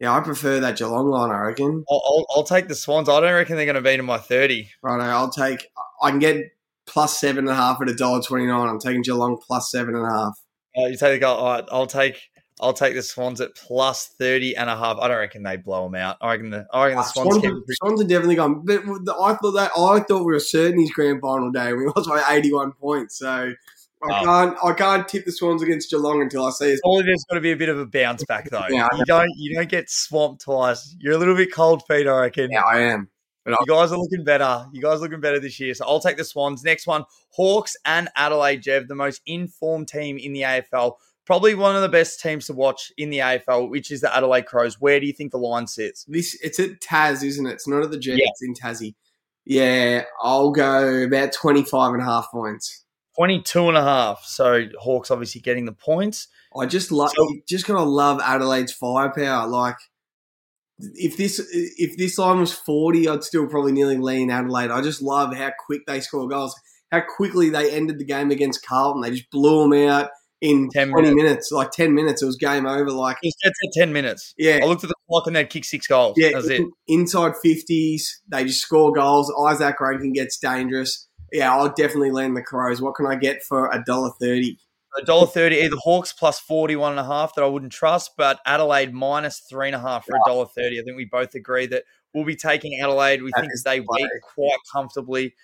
Yeah, 0.00 0.12
I 0.16 0.20
prefer 0.20 0.60
that 0.60 0.76
Geelong 0.76 1.08
line. 1.08 1.30
I 1.30 1.38
reckon. 1.38 1.84
I'll, 1.88 2.02
I'll, 2.04 2.26
I'll 2.36 2.42
take 2.42 2.68
the 2.68 2.74
Swans. 2.74 3.08
I 3.08 3.20
don't 3.20 3.32
reckon 3.32 3.56
they're 3.56 3.66
going 3.66 3.76
to 3.76 3.80
beat 3.80 3.98
them 3.98 4.08
by 4.08 4.18
30. 4.18 4.68
Right, 4.82 5.00
I'll 5.00 5.30
take. 5.30 5.64
I 6.02 6.10
can 6.10 6.18
get 6.18 6.44
plus 6.86 7.20
seven 7.20 7.46
and 7.46 7.50
a 7.50 7.54
half 7.54 7.80
at 7.80 7.88
a 7.88 7.94
dollar 7.94 8.20
twenty 8.20 8.46
nine. 8.46 8.68
I'm 8.68 8.80
taking 8.80 9.02
Geelong 9.02 9.38
plus 9.46 9.70
seven 9.70 9.94
and 9.94 10.04
a 10.04 10.10
half. 10.10 10.38
Uh, 10.76 10.86
you 10.86 10.96
take 10.96 11.12
the 11.14 11.18
goal. 11.18 11.36
All 11.36 11.52
right, 11.54 11.64
I'll 11.70 11.86
take. 11.86 12.18
I'll 12.60 12.72
take 12.72 12.94
the 12.94 13.02
Swans 13.02 13.40
at 13.40 13.54
plus 13.56 14.08
30 14.18 14.56
and 14.56 14.68
a 14.70 14.76
half. 14.76 14.98
I 14.98 15.08
don't 15.08 15.18
reckon 15.18 15.42
they 15.42 15.56
blow 15.56 15.84
them 15.84 15.94
out. 15.96 16.16
I 16.20 16.32
reckon 16.32 16.50
the, 16.50 16.66
I 16.72 16.84
reckon 16.84 16.96
the 16.98 17.02
Ah, 17.02 17.12
Swans, 17.12 17.34
Swans, 17.36 17.42
keep 17.66 17.76
Swans 17.76 18.00
are 18.00 18.04
definitely 18.06 18.36
gone. 18.36 18.62
But 18.64 18.84
the- 19.04 19.14
I 19.20 19.34
thought 19.34 19.52
that 19.52 19.70
I 19.76 20.00
thought 20.00 20.20
we 20.24 20.32
were 20.32 20.38
certain 20.40 20.78
his 20.80 20.90
grand 20.90 21.20
final 21.20 21.50
day. 21.50 21.72
We 21.72 21.86
lost 21.86 22.08
by 22.08 22.22
eighty-one 22.30 22.72
points, 22.72 23.18
so 23.18 23.28
I 23.28 23.52
Oh. 24.20 24.24
can't 24.24 24.56
I 24.64 24.72
can't 24.74 25.08
tip 25.08 25.24
the 25.24 25.32
Swans 25.32 25.62
against 25.62 25.90
Geelong 25.90 26.20
until 26.22 26.44
I 26.44 26.50
see. 26.50 26.76
All 26.84 27.00
of 27.00 27.06
it's 27.08 27.24
got 27.24 27.36
to 27.36 27.40
be 27.40 27.52
a 27.52 27.56
bit 27.56 27.68
of 27.68 27.78
a 27.78 27.86
bounce 27.86 28.24
back 28.24 28.50
though. 28.50 28.64
Yeah, 28.68 28.86
you 28.96 29.04
don't 29.06 29.30
you 29.36 29.54
don't 29.56 29.68
get 29.68 29.88
swamped 29.90 30.42
twice. 30.42 30.94
You're 31.00 31.14
a 31.14 31.18
little 31.18 31.36
bit 31.36 31.52
cold 31.52 31.82
feet, 31.88 32.06
I 32.06 32.20
reckon. 32.20 32.50
Yeah, 32.52 32.62
I 32.62 32.80
am. 32.80 33.08
But 33.44 33.56
You 33.60 33.74
guys 33.74 33.90
are 33.90 33.98
looking 33.98 34.22
better. 34.24 34.66
You 34.72 34.80
guys 34.80 34.98
are 34.98 35.02
looking 35.02 35.20
better 35.20 35.40
this 35.40 35.58
year. 35.58 35.74
So 35.74 35.84
I'll 35.84 35.98
take 35.98 36.16
the 36.16 36.22
Swans. 36.24 36.62
Next 36.62 36.86
one, 36.86 37.04
Hawks 37.30 37.74
and 37.84 38.08
Adelaide, 38.14 38.62
Jev, 38.62 38.86
the 38.86 38.94
most 38.94 39.20
informed 39.26 39.88
team 39.88 40.16
in 40.16 40.32
the 40.32 40.42
AFL. 40.42 40.92
Probably 41.24 41.54
one 41.54 41.76
of 41.76 41.82
the 41.82 41.88
best 41.88 42.20
teams 42.20 42.46
to 42.46 42.52
watch 42.52 42.90
in 42.98 43.10
the 43.10 43.18
AFL, 43.18 43.70
which 43.70 43.90
is 43.92 44.00
the 44.00 44.14
Adelaide 44.14 44.46
Crows. 44.46 44.80
Where 44.80 44.98
do 44.98 45.06
you 45.06 45.12
think 45.12 45.30
the 45.30 45.38
line 45.38 45.66
sits? 45.68 46.04
this 46.08 46.36
it's 46.42 46.58
at 46.58 46.80
Taz, 46.80 47.22
isn't 47.22 47.46
it? 47.46 47.52
It's 47.52 47.68
not 47.68 47.82
at 47.82 47.90
the 47.90 47.98
G. 47.98 48.10
Yeah. 48.12 48.26
It's 48.28 48.42
in 48.42 48.54
Tassie. 48.54 48.94
Yeah, 49.44 50.04
I'll 50.20 50.50
go 50.50 51.04
about 51.04 51.32
25 51.32 51.94
and 51.94 52.02
a 52.02 52.04
half 52.04 52.30
points. 52.30 52.84
22 53.16 53.68
and 53.68 53.76
a 53.76 53.82
half. 53.82 54.24
So 54.24 54.66
Hawks 54.78 55.10
obviously 55.10 55.40
getting 55.40 55.64
the 55.64 55.72
points. 55.72 56.28
I 56.58 56.66
just 56.66 56.90
love, 56.90 57.12
So- 57.14 57.28
just 57.48 57.66
gotta 57.66 57.82
love 57.82 58.20
Adelaide's 58.20 58.72
firepower. 58.72 59.46
Like, 59.48 59.76
if 60.78 61.16
this 61.16 61.38
if 61.52 61.96
this 61.96 62.18
line 62.18 62.40
was 62.40 62.52
forty, 62.52 63.08
I'd 63.08 63.22
still 63.22 63.46
probably 63.46 63.72
nearly 63.72 63.96
lean 63.98 64.30
Adelaide. 64.30 64.70
I 64.70 64.80
just 64.80 65.00
love 65.02 65.34
how 65.36 65.52
quick 65.66 65.82
they 65.86 66.00
score 66.00 66.26
goals, 66.28 66.54
how 66.90 67.02
quickly 67.16 67.50
they 67.50 67.70
ended 67.70 67.98
the 67.98 68.04
game 68.04 68.30
against 68.30 68.66
Carlton. 68.66 69.02
They 69.02 69.10
just 69.12 69.30
blew 69.30 69.62
them 69.68 69.88
out 69.88 70.10
in 70.42 70.68
10 70.70 70.90
twenty 70.90 71.14
minutes. 71.14 71.50
Like 71.50 71.70
ten 71.70 71.94
minutes, 71.94 72.20
it 72.22 72.26
was 72.26 72.36
game 72.36 72.66
over. 72.66 72.90
Like, 72.90 73.16
It's 73.22 73.36
at 73.46 73.52
10 73.74 73.92
minutes. 73.92 74.34
yeah, 74.36 74.58
I 74.62 74.66
looked 74.66 74.84
at 74.84 74.88
the 74.88 74.94
clock 75.08 75.26
and 75.26 75.34
they'd 75.36 75.48
kick 75.48 75.64
six 75.64 75.86
goals. 75.86 76.14
yeah, 76.18 76.30
That's 76.34 76.48
it. 76.48 76.62
inside 76.88 77.32
fifties, 77.42 78.20
they 78.28 78.44
just 78.44 78.60
score 78.60 78.92
goals. 78.92 79.32
Izak 79.38 79.80
Rankine 79.80 80.12
gets 80.12 80.36
dangerous. 80.38 81.08
Yeah, 81.32 81.54
I'll 81.54 81.68
definitely 81.72 82.10
land 82.10 82.36
the 82.36 82.42
Crows. 82.42 82.82
What 82.82 82.94
can 82.96 83.06
I 83.06 83.14
get 83.14 83.42
for 83.42 83.70
a 83.70 83.82
dollar 83.86 84.10
thirty? 84.20 84.58
A 85.00 85.02
dollar 85.06 85.26
thirty, 85.26 85.56
either 85.56 85.76
Hawks 85.76 86.12
plus 86.12 86.38
forty 86.38 86.76
one 86.76 86.90
and 86.92 87.00
a 87.00 87.04
half 87.04 87.34
that 87.36 87.42
I 87.42 87.46
wouldn't 87.46 87.72
trust, 87.72 88.10
but 88.18 88.38
Adelaide 88.44 88.92
minus 88.92 89.40
three 89.48 89.68
and 89.68 89.74
a 89.76 89.80
half 89.80 90.04
for 90.04 90.16
a 90.16 90.20
dollar 90.26 90.44
thirty. 90.46 90.78
I 90.78 90.82
think 90.82 90.98
we 90.98 91.06
both 91.06 91.34
agree 91.34 91.64
that 91.68 91.84
we'll 92.12 92.26
be 92.26 92.36
taking 92.36 92.78
Adelaide. 92.78 93.22
We 93.22 93.30
That 93.34 93.40
think 93.40 93.52
they 93.64 93.78
the 93.78 93.86
play. 93.86 94.02
wait 94.02 94.10
quite 94.34 94.58
comfortably. 94.70 95.34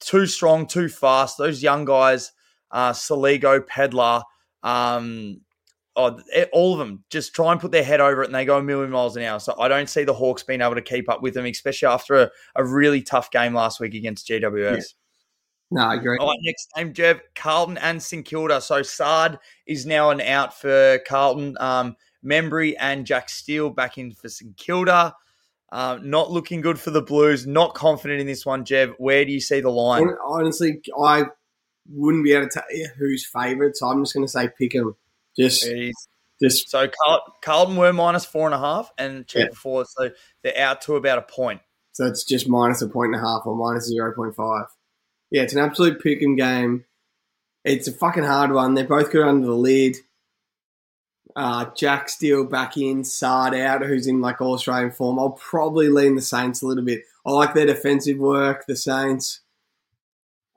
Too 0.00 0.24
strong, 0.26 0.66
too 0.66 0.88
fast. 0.88 1.36
Those 1.36 1.62
young 1.62 1.84
guys, 1.84 2.32
uh, 2.70 2.92
Soligo, 2.92 3.66
Pedlar, 3.66 4.22
um, 4.64 5.40
oh, 5.94 6.18
all 6.52 6.72
of 6.72 6.78
them 6.78 7.04
just 7.10 7.34
try 7.34 7.52
and 7.52 7.60
put 7.60 7.70
their 7.70 7.84
head 7.84 8.00
over 8.00 8.22
it 8.22 8.26
and 8.26 8.34
they 8.34 8.44
go 8.44 8.58
a 8.58 8.62
million 8.62 8.90
miles 8.90 9.16
an 9.16 9.22
hour. 9.22 9.38
So 9.38 9.54
I 9.60 9.68
don't 9.68 9.88
see 9.88 10.02
the 10.02 10.14
Hawks 10.14 10.42
being 10.42 10.60
able 10.60 10.74
to 10.74 10.82
keep 10.82 11.08
up 11.08 11.22
with 11.22 11.34
them, 11.34 11.44
especially 11.44 11.86
after 11.86 12.16
a, 12.16 12.30
a 12.56 12.64
really 12.64 13.02
tough 13.02 13.30
game 13.30 13.54
last 13.54 13.78
week 13.78 13.94
against 13.94 14.26
GWS. 14.26 14.94
No, 15.70 15.82
I 15.82 15.94
agree. 15.94 16.18
All 16.18 16.28
right, 16.28 16.38
next 16.42 16.68
game, 16.76 16.92
Jev, 16.92 17.20
Carlton 17.34 17.78
and 17.78 18.02
St 18.02 18.24
Kilda. 18.24 18.60
So 18.60 18.82
Saad 18.82 19.38
is 19.66 19.86
now 19.86 20.10
an 20.10 20.20
out 20.20 20.58
for 20.58 20.98
Carlton. 21.06 21.56
Um, 21.60 21.96
Membrey 22.24 22.74
and 22.80 23.04
Jack 23.04 23.28
Steele 23.28 23.70
back 23.70 23.98
in 23.98 24.12
for 24.12 24.28
St 24.28 24.56
Kilda. 24.56 25.14
Um, 25.72 26.08
not 26.08 26.30
looking 26.30 26.60
good 26.60 26.78
for 26.78 26.90
the 26.90 27.02
Blues. 27.02 27.46
Not 27.46 27.74
confident 27.74 28.20
in 28.20 28.26
this 28.26 28.46
one, 28.46 28.64
Jev. 28.64 28.94
Where 28.98 29.24
do 29.24 29.32
you 29.32 29.40
see 29.40 29.60
the 29.60 29.70
line? 29.70 30.08
Honestly, 30.24 30.80
I 31.02 31.24
wouldn't 31.90 32.24
be 32.24 32.32
able 32.32 32.46
to 32.48 32.50
tell 32.52 32.64
you 32.70 32.88
who's 32.98 33.26
favourite, 33.26 33.76
so 33.76 33.86
I'm 33.88 34.02
just 34.02 34.14
going 34.14 34.26
to 34.26 34.30
say 34.30 34.48
pick 34.58 34.74
'em. 34.74 34.96
Just, 35.38 35.66
just 36.42 36.70
So 36.70 36.88
Carl- 37.02 37.34
Carlton 37.42 37.76
were 37.76 37.92
minus 37.92 38.24
four 38.24 38.46
and 38.46 38.54
a 38.54 38.58
half 38.58 38.90
and 38.98 39.26
cheap 39.26 39.42
Yeah. 39.42 39.48
before, 39.50 39.84
so 39.84 40.10
they're 40.42 40.58
out 40.58 40.80
to 40.82 40.96
about 40.96 41.18
a 41.18 41.22
point. 41.22 41.60
so 41.92 42.06
it's 42.06 42.24
just 42.24 42.48
minus 42.48 42.82
a 42.82 42.88
point 42.88 43.14
and 43.14 43.22
a 43.22 43.26
half 43.26 43.42
or 43.46 43.54
minus 43.54 43.86
zero 43.86 44.12
point 44.14 44.34
five. 44.34 44.66
Yeah, 45.30 45.42
it's 45.42 45.52
an 45.52 45.60
absolute 45.60 46.00
pick 46.02 46.20
'em 46.22 46.34
game. 46.36 46.84
It's 47.64 47.86
a 47.88 47.92
fucking 47.92 48.24
hard 48.24 48.52
one. 48.52 48.74
They're 48.74 48.84
both 48.84 49.10
good 49.12 49.26
under 49.26 49.46
the 49.46 49.54
lid. 49.54 49.96
Uh, 51.36 51.66
Jack 51.76 52.08
Steele 52.08 52.44
back 52.44 52.76
in, 52.76 53.02
Saad 53.04 53.54
out, 53.54 53.82
who's 53.84 54.06
in 54.06 54.20
like 54.20 54.40
all 54.40 54.54
Australian 54.54 54.90
form. 54.92 55.18
I'll 55.18 55.30
probably 55.32 55.88
lean 55.88 56.14
the 56.14 56.22
Saints 56.22 56.62
a 56.62 56.66
little 56.66 56.84
bit. 56.84 57.02
I 57.26 57.32
like 57.32 57.54
their 57.54 57.66
defensive 57.66 58.18
work, 58.18 58.66
the 58.66 58.76
Saints. 58.76 59.40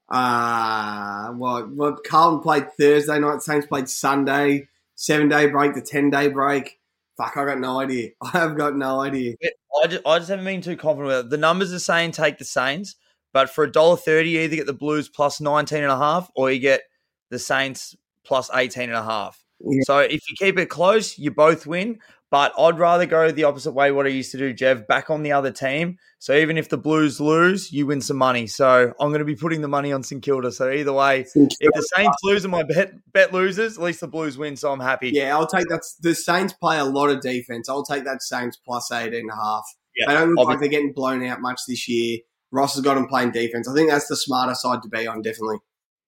Uh, 0.09 1.33
well, 1.35 1.63
what 1.67 2.03
Carlton 2.03 2.41
played 2.41 2.71
Thursday 2.73 3.19
night, 3.19 3.41
Saints 3.41 3.67
played 3.67 3.89
Sunday, 3.89 4.67
seven 4.95 5.29
day 5.29 5.47
break, 5.47 5.73
the 5.73 5.81
10 5.81 6.09
day 6.09 6.29
break. 6.29 6.79
Fuck, 7.17 7.35
I 7.35 7.45
got 7.45 7.59
no 7.59 7.79
idea. 7.79 8.11
I 8.21 8.29
have 8.29 8.57
got 8.57 8.75
no 8.75 9.01
idea. 9.01 9.35
I 9.83 9.87
just, 9.87 10.05
I 10.05 10.17
just 10.19 10.29
haven't 10.29 10.45
been 10.45 10.61
too 10.61 10.77
confident 10.77 11.07
with 11.07 11.25
it. 11.25 11.29
The 11.29 11.37
numbers 11.37 11.73
are 11.73 11.79
saying 11.79 12.11
take 12.11 12.37
the 12.37 12.45
Saints, 12.45 12.95
but 13.33 13.49
for 13.49 13.63
a 13.63 13.71
dollar 13.71 13.97
thirty, 13.97 14.31
you 14.31 14.41
either 14.41 14.55
get 14.55 14.65
the 14.65 14.73
Blues 14.73 15.09
plus 15.09 15.41
19 15.41 15.83
and 15.83 15.91
a 15.91 15.97
half 15.97 16.31
or 16.35 16.51
you 16.51 16.59
get 16.59 16.81
the 17.29 17.39
Saints 17.39 17.95
plus 18.23 18.49
18 18.53 18.83
and 18.83 18.93
a 18.93 19.03
half. 19.03 19.43
Yeah. 19.59 19.81
So 19.83 19.99
if 19.99 20.21
you 20.29 20.35
keep 20.37 20.57
it 20.57 20.67
close, 20.67 21.17
you 21.17 21.31
both 21.31 21.65
win. 21.65 21.99
But 22.29 22.53
I'd 22.59 22.77
rather 22.77 23.05
go 23.05 23.31
the 23.31 23.45
opposite 23.45 23.71
way. 23.71 23.91
What 23.91 24.05
I 24.05 24.09
used 24.09 24.31
to 24.31 24.37
do, 24.37 24.53
Jev, 24.53 24.85
back 24.85 25.09
on 25.09 25.23
the 25.23 25.31
other 25.31 25.51
team. 25.51 25.97
So 26.19 26.33
even 26.33 26.57
if 26.57 26.67
the 26.67 26.77
Blues 26.77 27.21
lose, 27.21 27.71
you 27.71 27.85
win 27.85 28.01
some 28.01 28.17
money. 28.17 28.47
So 28.47 28.93
I'm 28.99 29.09
going 29.09 29.19
to 29.19 29.25
be 29.25 29.35
putting 29.35 29.61
the 29.61 29.69
money 29.69 29.93
on 29.93 30.03
St 30.03 30.21
Kilda. 30.21 30.51
So 30.51 30.69
either 30.69 30.91
way, 30.91 31.21
if 31.21 31.31
the 31.33 31.89
Saints 31.95 32.17
lose 32.23 32.43
and 32.43 32.51
my 32.51 32.63
bet 32.63 32.91
bet 33.13 33.33
loses, 33.33 33.77
at 33.77 33.83
least 33.83 34.01
the 34.01 34.07
Blues 34.07 34.37
win. 34.37 34.57
So 34.57 34.71
I'm 34.73 34.79
happy. 34.81 35.11
Yeah, 35.13 35.37
I'll 35.37 35.47
take 35.47 35.69
that. 35.69 35.83
The 36.01 36.15
Saints 36.15 36.53
play 36.53 36.79
a 36.79 36.85
lot 36.85 37.09
of 37.09 37.21
defense. 37.21 37.69
I'll 37.69 37.85
take 37.85 38.03
that 38.03 38.21
Saints 38.21 38.57
plus 38.57 38.91
18 38.91 39.13
and 39.13 39.29
a 39.29 39.35
half. 39.35 39.63
Yeah, 39.95 40.07
they 40.07 40.13
don't 40.15 40.29
look 40.31 40.39
I'll 40.39 40.45
like 40.47 40.59
they're 40.59 40.69
getting 40.69 40.93
blown 40.93 41.23
out 41.23 41.39
much 41.39 41.61
this 41.67 41.87
year. 41.87 42.19
Ross 42.51 42.75
has 42.75 42.83
got 42.83 42.95
them 42.95 43.07
playing 43.07 43.31
defense. 43.31 43.69
I 43.69 43.73
think 43.73 43.89
that's 43.89 44.07
the 44.07 44.15
smarter 44.15 44.55
side 44.55 44.81
to 44.83 44.89
be 44.89 45.07
on, 45.07 45.21
definitely. 45.21 45.57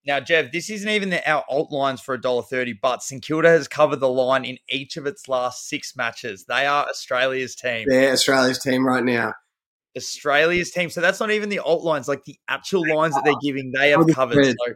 Now, 0.06 0.20
Jev, 0.20 0.51
this 0.51 0.70
isn't 0.70 0.89
even 0.89 1.10
the, 1.10 1.29
our 1.29 1.44
alt 1.50 1.72
lines 1.72 2.01
for 2.01 2.18
$1.30, 2.18 2.74
but 2.82 3.03
St 3.03 3.22
Kilda 3.22 3.50
has 3.50 3.68
covered 3.68 4.00
the 4.00 4.10
line 4.10 4.46
in 4.46 4.58
each 4.70 4.98
of 4.98 5.06
its 5.06 5.27
last 5.27 5.68
six 5.68 5.96
matches. 5.96 6.46
They 6.46 6.65
are 6.65 6.88
Australia's 6.88 7.56
team. 7.56 7.86
They're 7.88 8.13
Australia's 8.13 8.60
team 8.60 8.86
right 8.86 9.03
now. 9.03 9.34
Australia's 9.98 10.72
team. 10.72 10.89
So 10.89 11.01
that's 11.01 11.20
not 11.20 11.32
even 11.32 11.50
the 11.50 11.60
alt 11.60 11.84
lines, 11.84 12.08
like 12.08 12.24
the 12.24 12.38
actual 12.48 12.88
lines 12.96 13.15
that 13.15 13.24
they're 13.25 13.34
giving, 13.44 13.72
they 13.75 13.89
have 13.89 14.08
covered. 14.08 14.46
So 14.46 14.74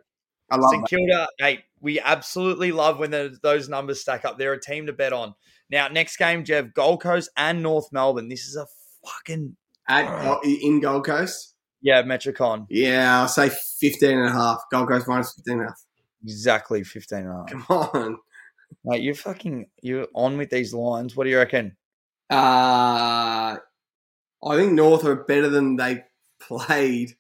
I 0.50 0.58
love 0.58 0.72
St. 0.72 0.88
Kilda, 0.88 1.28
hey, 1.40 1.64
we 1.80 2.00
absolutely 2.00 2.72
love 2.72 3.00
when 3.00 3.12
the, 3.12 3.38
those 3.42 3.70
numbers 3.70 4.02
stack 4.02 4.26
up. 4.26 4.38
They're 4.38 4.54
a 4.54 4.62
team 4.62 4.88
to 4.88 4.94
bet 4.94 5.14
on. 5.14 5.34
Now, 5.70 5.88
next 5.88 6.18
game, 6.18 6.44
Jev, 6.44 6.74
Gold 6.74 7.02
Coast 7.02 7.30
and 7.38 7.64
North 7.64 7.88
Melbourne. 7.92 8.30
This 8.30 8.46
is 8.46 8.56
a 8.56 8.68
fucking, 9.06 9.56
At, 9.88 10.44
in 10.44 10.80
Gold 10.82 11.06
Coast. 11.06 11.53
Yeah, 11.84 12.02
Metricon. 12.02 12.66
Yeah, 12.70 13.22
I'll 13.22 13.28
say 13.28 13.50
15 13.80 14.18
and 14.18 14.28
a 14.28 14.32
half. 14.32 14.64
Gold 14.72 14.88
Coast 14.90 15.08
minus 15.08 15.34
15 15.36 15.54
and 15.54 15.62
a 15.64 15.66
half. 15.68 15.82
Exactly 16.24 16.84
15 16.84 17.20
and 17.20 17.28
a 17.28 17.32
half. 17.34 17.48
Come 17.48 17.66
on. 17.70 18.18
Mate, 18.86 19.04
you're 19.04 19.14
fucking, 19.14 19.68
you're 19.82 20.08
on 20.16 20.38
with 20.38 20.50
these 20.50 20.74
lines. 20.74 21.16
What 21.16 21.26
do 21.26 21.30
you 21.30 21.38
reckon? 21.38 21.76
Uh, 22.32 23.58
I 24.44 24.56
think 24.56 24.72
North 24.74 25.06
are 25.06 25.16
better 25.26 25.50
than 25.50 25.76
they 25.76 26.04
played. 26.42 27.12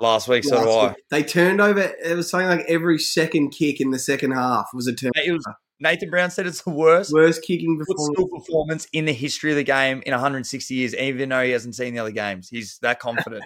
Last 0.00 0.26
week, 0.28 0.44
so 0.44 0.58
do 0.60 0.66
last 0.68 0.84
I. 0.84 0.88
week. 0.88 1.04
They 1.10 1.22
turned 1.22 1.60
over, 1.60 1.80
it 1.80 2.16
was 2.16 2.30
something 2.30 2.48
like 2.48 2.64
every 2.68 2.98
second 2.98 3.50
kick 3.50 3.80
in 3.80 3.90
the 3.90 3.98
second 3.98 4.30
half 4.32 4.68
was 4.72 4.86
a 4.86 4.94
turn. 4.94 5.12
Mate, 5.14 5.26
It 5.26 5.32
was 5.32 5.46
Nathan 5.80 6.08
Brown 6.10 6.30
said 6.30 6.46
it's 6.46 6.62
the 6.62 6.70
worst 6.70 7.12
Worst 7.12 7.42
kicking 7.42 7.78
performance. 7.78 8.30
performance 8.32 8.88
in 8.92 9.04
the 9.06 9.12
history 9.12 9.50
of 9.50 9.56
the 9.56 9.64
game 9.64 10.02
in 10.06 10.12
160 10.12 10.74
years, 10.74 10.94
even 10.94 11.28
though 11.28 11.42
he 11.42 11.50
hasn't 11.50 11.74
seen 11.74 11.94
the 11.94 12.00
other 12.00 12.10
games. 12.12 12.48
He's 12.48 12.78
that 12.82 13.00
confident. 13.00 13.42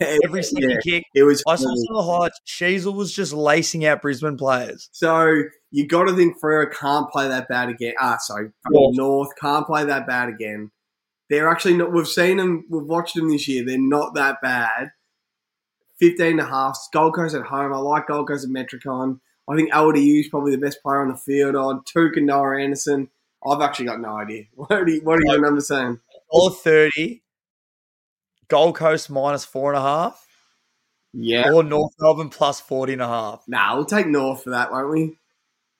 Every 0.24 0.42
single 0.42 0.70
Yeah, 0.70 0.78
kick. 0.82 1.04
it 1.14 1.22
was. 1.24 1.42
I 1.46 1.56
saw 1.56 1.64
some 1.64 1.96
of 1.96 1.96
the 2.06 2.10
highlights. 2.10 2.40
Sheezel 2.46 2.94
was 2.94 3.12
just 3.12 3.32
lacing 3.32 3.84
out 3.84 4.02
Brisbane 4.02 4.36
players. 4.36 4.88
So 4.92 5.42
you 5.70 5.86
got 5.86 6.04
to 6.04 6.16
think 6.16 6.36
Freo 6.42 6.72
can't 6.72 7.10
play 7.10 7.28
that 7.28 7.46
bad 7.48 7.68
again. 7.68 7.94
Ah, 8.00 8.16
sorry, 8.20 8.50
North. 8.70 8.96
North 8.96 9.28
can't 9.40 9.66
play 9.66 9.84
that 9.84 10.06
bad 10.06 10.28
again. 10.30 10.70
They're 11.28 11.48
actually 11.48 11.76
not. 11.76 11.92
We've 11.92 12.06
seen 12.08 12.38
them. 12.38 12.64
We've 12.70 12.84
watched 12.86 13.14
them 13.16 13.30
this 13.30 13.46
year. 13.48 13.64
They're 13.66 13.76
not 13.78 14.14
that 14.14 14.36
bad. 14.42 14.90
15 16.00 16.26
and 16.26 16.40
a 16.40 16.44
half. 16.46 16.78
Gold 16.92 17.14
Coast 17.14 17.34
at 17.34 17.42
home. 17.42 17.72
I 17.72 17.78
like 17.78 18.06
Gold 18.06 18.28
Coast 18.28 18.44
at 18.44 18.50
Metricon. 18.50 19.20
I 19.48 19.54
think 19.56 19.72
LDU 19.72 20.20
is 20.20 20.28
probably 20.28 20.50
the 20.52 20.58
best 20.58 20.82
player 20.82 21.00
on 21.02 21.08
the 21.08 21.16
field. 21.16 21.54
On 21.54 21.82
Touk 21.84 22.16
and 22.16 22.26
Noah 22.26 22.60
Anderson. 22.60 23.08
I've 23.46 23.60
actually 23.60 23.86
got 23.86 24.00
no 24.00 24.16
idea. 24.16 24.44
What 24.54 24.72
are, 24.72 24.88
you, 24.88 25.00
what 25.02 25.18
are 25.18 25.24
your 25.24 25.40
numbers 25.40 25.68
saying? 25.68 26.00
Dollar 26.32 26.50
thirty. 26.52 27.22
Gold 28.48 28.76
Coast 28.76 29.10
minus 29.10 29.44
four 29.44 29.72
and 29.72 29.78
a 29.78 29.82
half, 29.82 30.26
Yeah. 31.12 31.50
or 31.52 31.62
North 31.64 31.92
Melbourne 32.00 32.28
plus 32.28 32.60
40 32.60 32.92
and 32.94 33.02
a 33.02 33.06
half. 33.08 33.44
Nah, 33.48 33.74
we'll 33.74 33.84
take 33.84 34.06
North 34.06 34.44
for 34.44 34.50
that, 34.50 34.70
won't 34.70 34.90
we? 34.90 35.18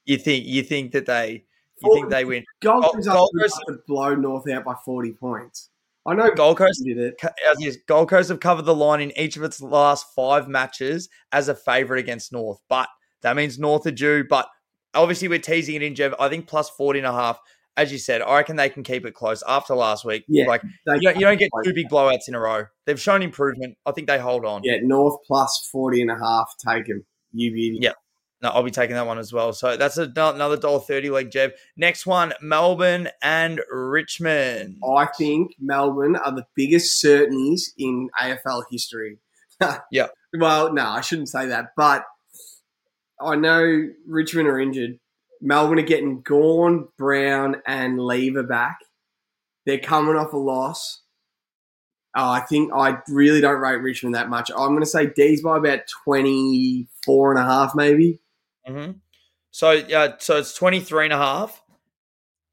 You 0.05 0.19
think 0.19 0.47
you 0.47 0.63
think 0.63 0.93
that 0.93 1.07
they 1.07 1.45
you 1.83 1.95
think 1.95 2.11
they 2.11 2.25
win? 2.25 2.45
Gold 2.61 2.83
Gold- 2.83 2.95
Coast 2.97 3.09
Gold 3.09 3.31
Coast- 3.41 3.63
to 3.69 3.79
blow 3.87 4.15
North 4.15 4.49
out 4.51 4.65
by 4.65 4.75
40 4.85 5.13
points. 5.13 5.71
I 6.05 6.15
know 6.15 6.31
Gold 6.35 6.59
Coast 6.59 6.83
did 6.85 6.99
it. 6.99 7.21
As 7.67 7.77
Gold 7.89 8.09
Coast 8.09 8.29
have 8.29 8.39
covered 8.41 8.63
the 8.63 8.75
line 8.75 9.01
in 9.01 9.17
each 9.19 9.37
of 9.37 9.43
its 9.43 9.61
last 9.61 10.07
five 10.15 10.49
matches 10.49 11.09
as 11.33 11.49
a 11.49 11.55
favourite 11.55 11.99
against 12.01 12.33
North, 12.33 12.61
but 12.69 12.89
that 13.27 13.35
means 13.37 13.59
North 13.59 13.87
are 13.87 13.91
due. 13.91 14.25
But 14.29 14.49
obviously 14.95 15.27
we're 15.27 15.41
teasing 15.41 15.75
it 15.75 15.83
in, 15.83 15.95
Jev. 15.95 16.15
I 16.21 16.29
think 16.29 16.47
plus 16.47 16.71
40 16.71 17.01
and 17.01 17.07
a 17.07 17.13
half. 17.13 17.39
As 17.77 17.93
you 17.93 17.99
said, 17.99 18.23
I 18.23 18.37
reckon 18.37 18.57
they 18.57 18.71
can 18.71 18.83
keep 18.83 19.05
it 19.05 19.13
close 19.13 19.43
after 19.47 19.75
last 19.75 20.03
week. 20.07 20.25
Yeah, 20.29 20.47
Like 20.47 20.63
you 20.63 21.01
don't, 21.03 21.17
you 21.17 21.21
don't 21.21 21.39
get 21.39 21.51
two 21.63 21.75
big 21.75 21.89
blowouts 21.91 22.27
in 22.27 22.35
a 22.35 22.41
row. 22.41 22.65
They've 22.87 22.99
shown 22.99 23.21
improvement. 23.23 23.77
I 23.85 23.93
think 23.93 24.07
they 24.07 24.19
hold 24.19 24.47
on. 24.47 24.63
Yeah, 24.65 24.77
North 24.81 25.19
plus 25.27 25.69
40 25.71 26.01
and 26.03 26.11
a 26.11 26.15
half. 26.19 26.55
Take 26.67 26.87
him. 26.89 27.05
You 27.33 27.53
beauty. 27.53 27.79
Yeah. 27.83 27.93
No, 28.43 28.51
I'll 28.51 28.63
be 28.63 28.71
taking 28.71 28.95
that 28.95 29.07
one 29.07 29.19
as 29.19 29.33
well. 29.33 29.53
So 29.53 29.77
that's 29.77 29.99
another 29.99 30.57
dollar 30.57 30.81
thirty 30.81 31.11
leg, 31.11 31.31
Jev. 31.31 31.53
Next 31.77 32.07
one, 32.07 32.33
Melbourne 32.41 33.09
and 33.23 33.61
Richmond. 33.71 34.79
I 34.87 35.07
think 35.19 35.53
Melbourne 35.59 36.17
are 36.17 36.33
the 36.33 36.47
biggest 36.55 37.01
certainties 37.01 37.73
in 37.77 38.09
AFL 38.19 38.63
history. 38.71 39.19
Yeah. 39.91 40.09
Well, 40.39 40.73
no, 40.75 40.87
I 40.87 41.01
shouldn't 41.01 41.31
say 41.31 41.47
that, 41.47 41.69
but 41.79 42.05
I 43.21 43.37
know 43.37 43.89
Richmond 44.07 44.49
are 44.49 44.59
injured. 44.61 44.99
Melbourne 45.41 45.79
are 45.79 45.83
getting 45.83 46.23
Gawn, 46.23 46.89
Brown, 46.99 47.57
and 47.67 47.99
Lever 48.01 48.43
back. 48.43 48.79
They're 49.65 49.79
coming 49.79 50.17
off 50.17 50.33
a 50.33 50.37
loss. 50.39 51.03
Oh, 52.17 52.31
I 52.31 52.41
think 52.41 52.73
I 52.75 52.99
really 53.09 53.41
don't 53.43 53.61
rate 53.61 53.77
Richmond 53.83 54.15
that 54.15 54.31
much. 54.31 54.51
I'm 54.51 54.69
going 54.69 54.81
to 54.81 54.87
say 54.87 55.07
D's 55.07 55.43
by 55.43 55.59
about 55.59 55.81
24 56.05 57.33
and 57.33 57.39
a 57.41 57.45
half, 57.45 57.75
maybe. 57.75 58.21
hmm 58.67 58.93
So 59.51 59.73
yeah, 59.73 60.15
so 60.19 60.39
it's 60.39 60.55
23 60.55 61.05
and 61.05 61.13
a 61.13 61.19
half. 61.19 61.63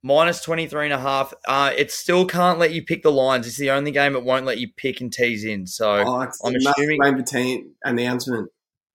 Minus 0.05 0.41
23 0.41 0.86
and 0.88 0.93
a 0.93 1.00
half. 1.00 1.34
Uh, 1.48 1.72
it 1.77 1.89
still 1.89 2.25
can't 2.25 2.60
let 2.60 2.74
you 2.74 2.84
pick 2.84 3.03
the 3.03 3.12
lines. 3.12 3.48
It's 3.48 3.55
the 3.55 3.72
only 3.72 3.91
game 3.91 4.17
it 4.17 4.24
won't 4.25 4.46
let 4.46 4.58
you 4.58 4.67
pick 4.75 5.00
and 5.00 5.13
tease 5.13 5.46
in. 5.46 5.65
So 5.65 5.93
Oh, 6.05 6.22
it's 6.22 6.43
I'm 6.43 6.55
assuming- 6.55 7.24
team 7.24 7.72
announcement. 7.86 8.50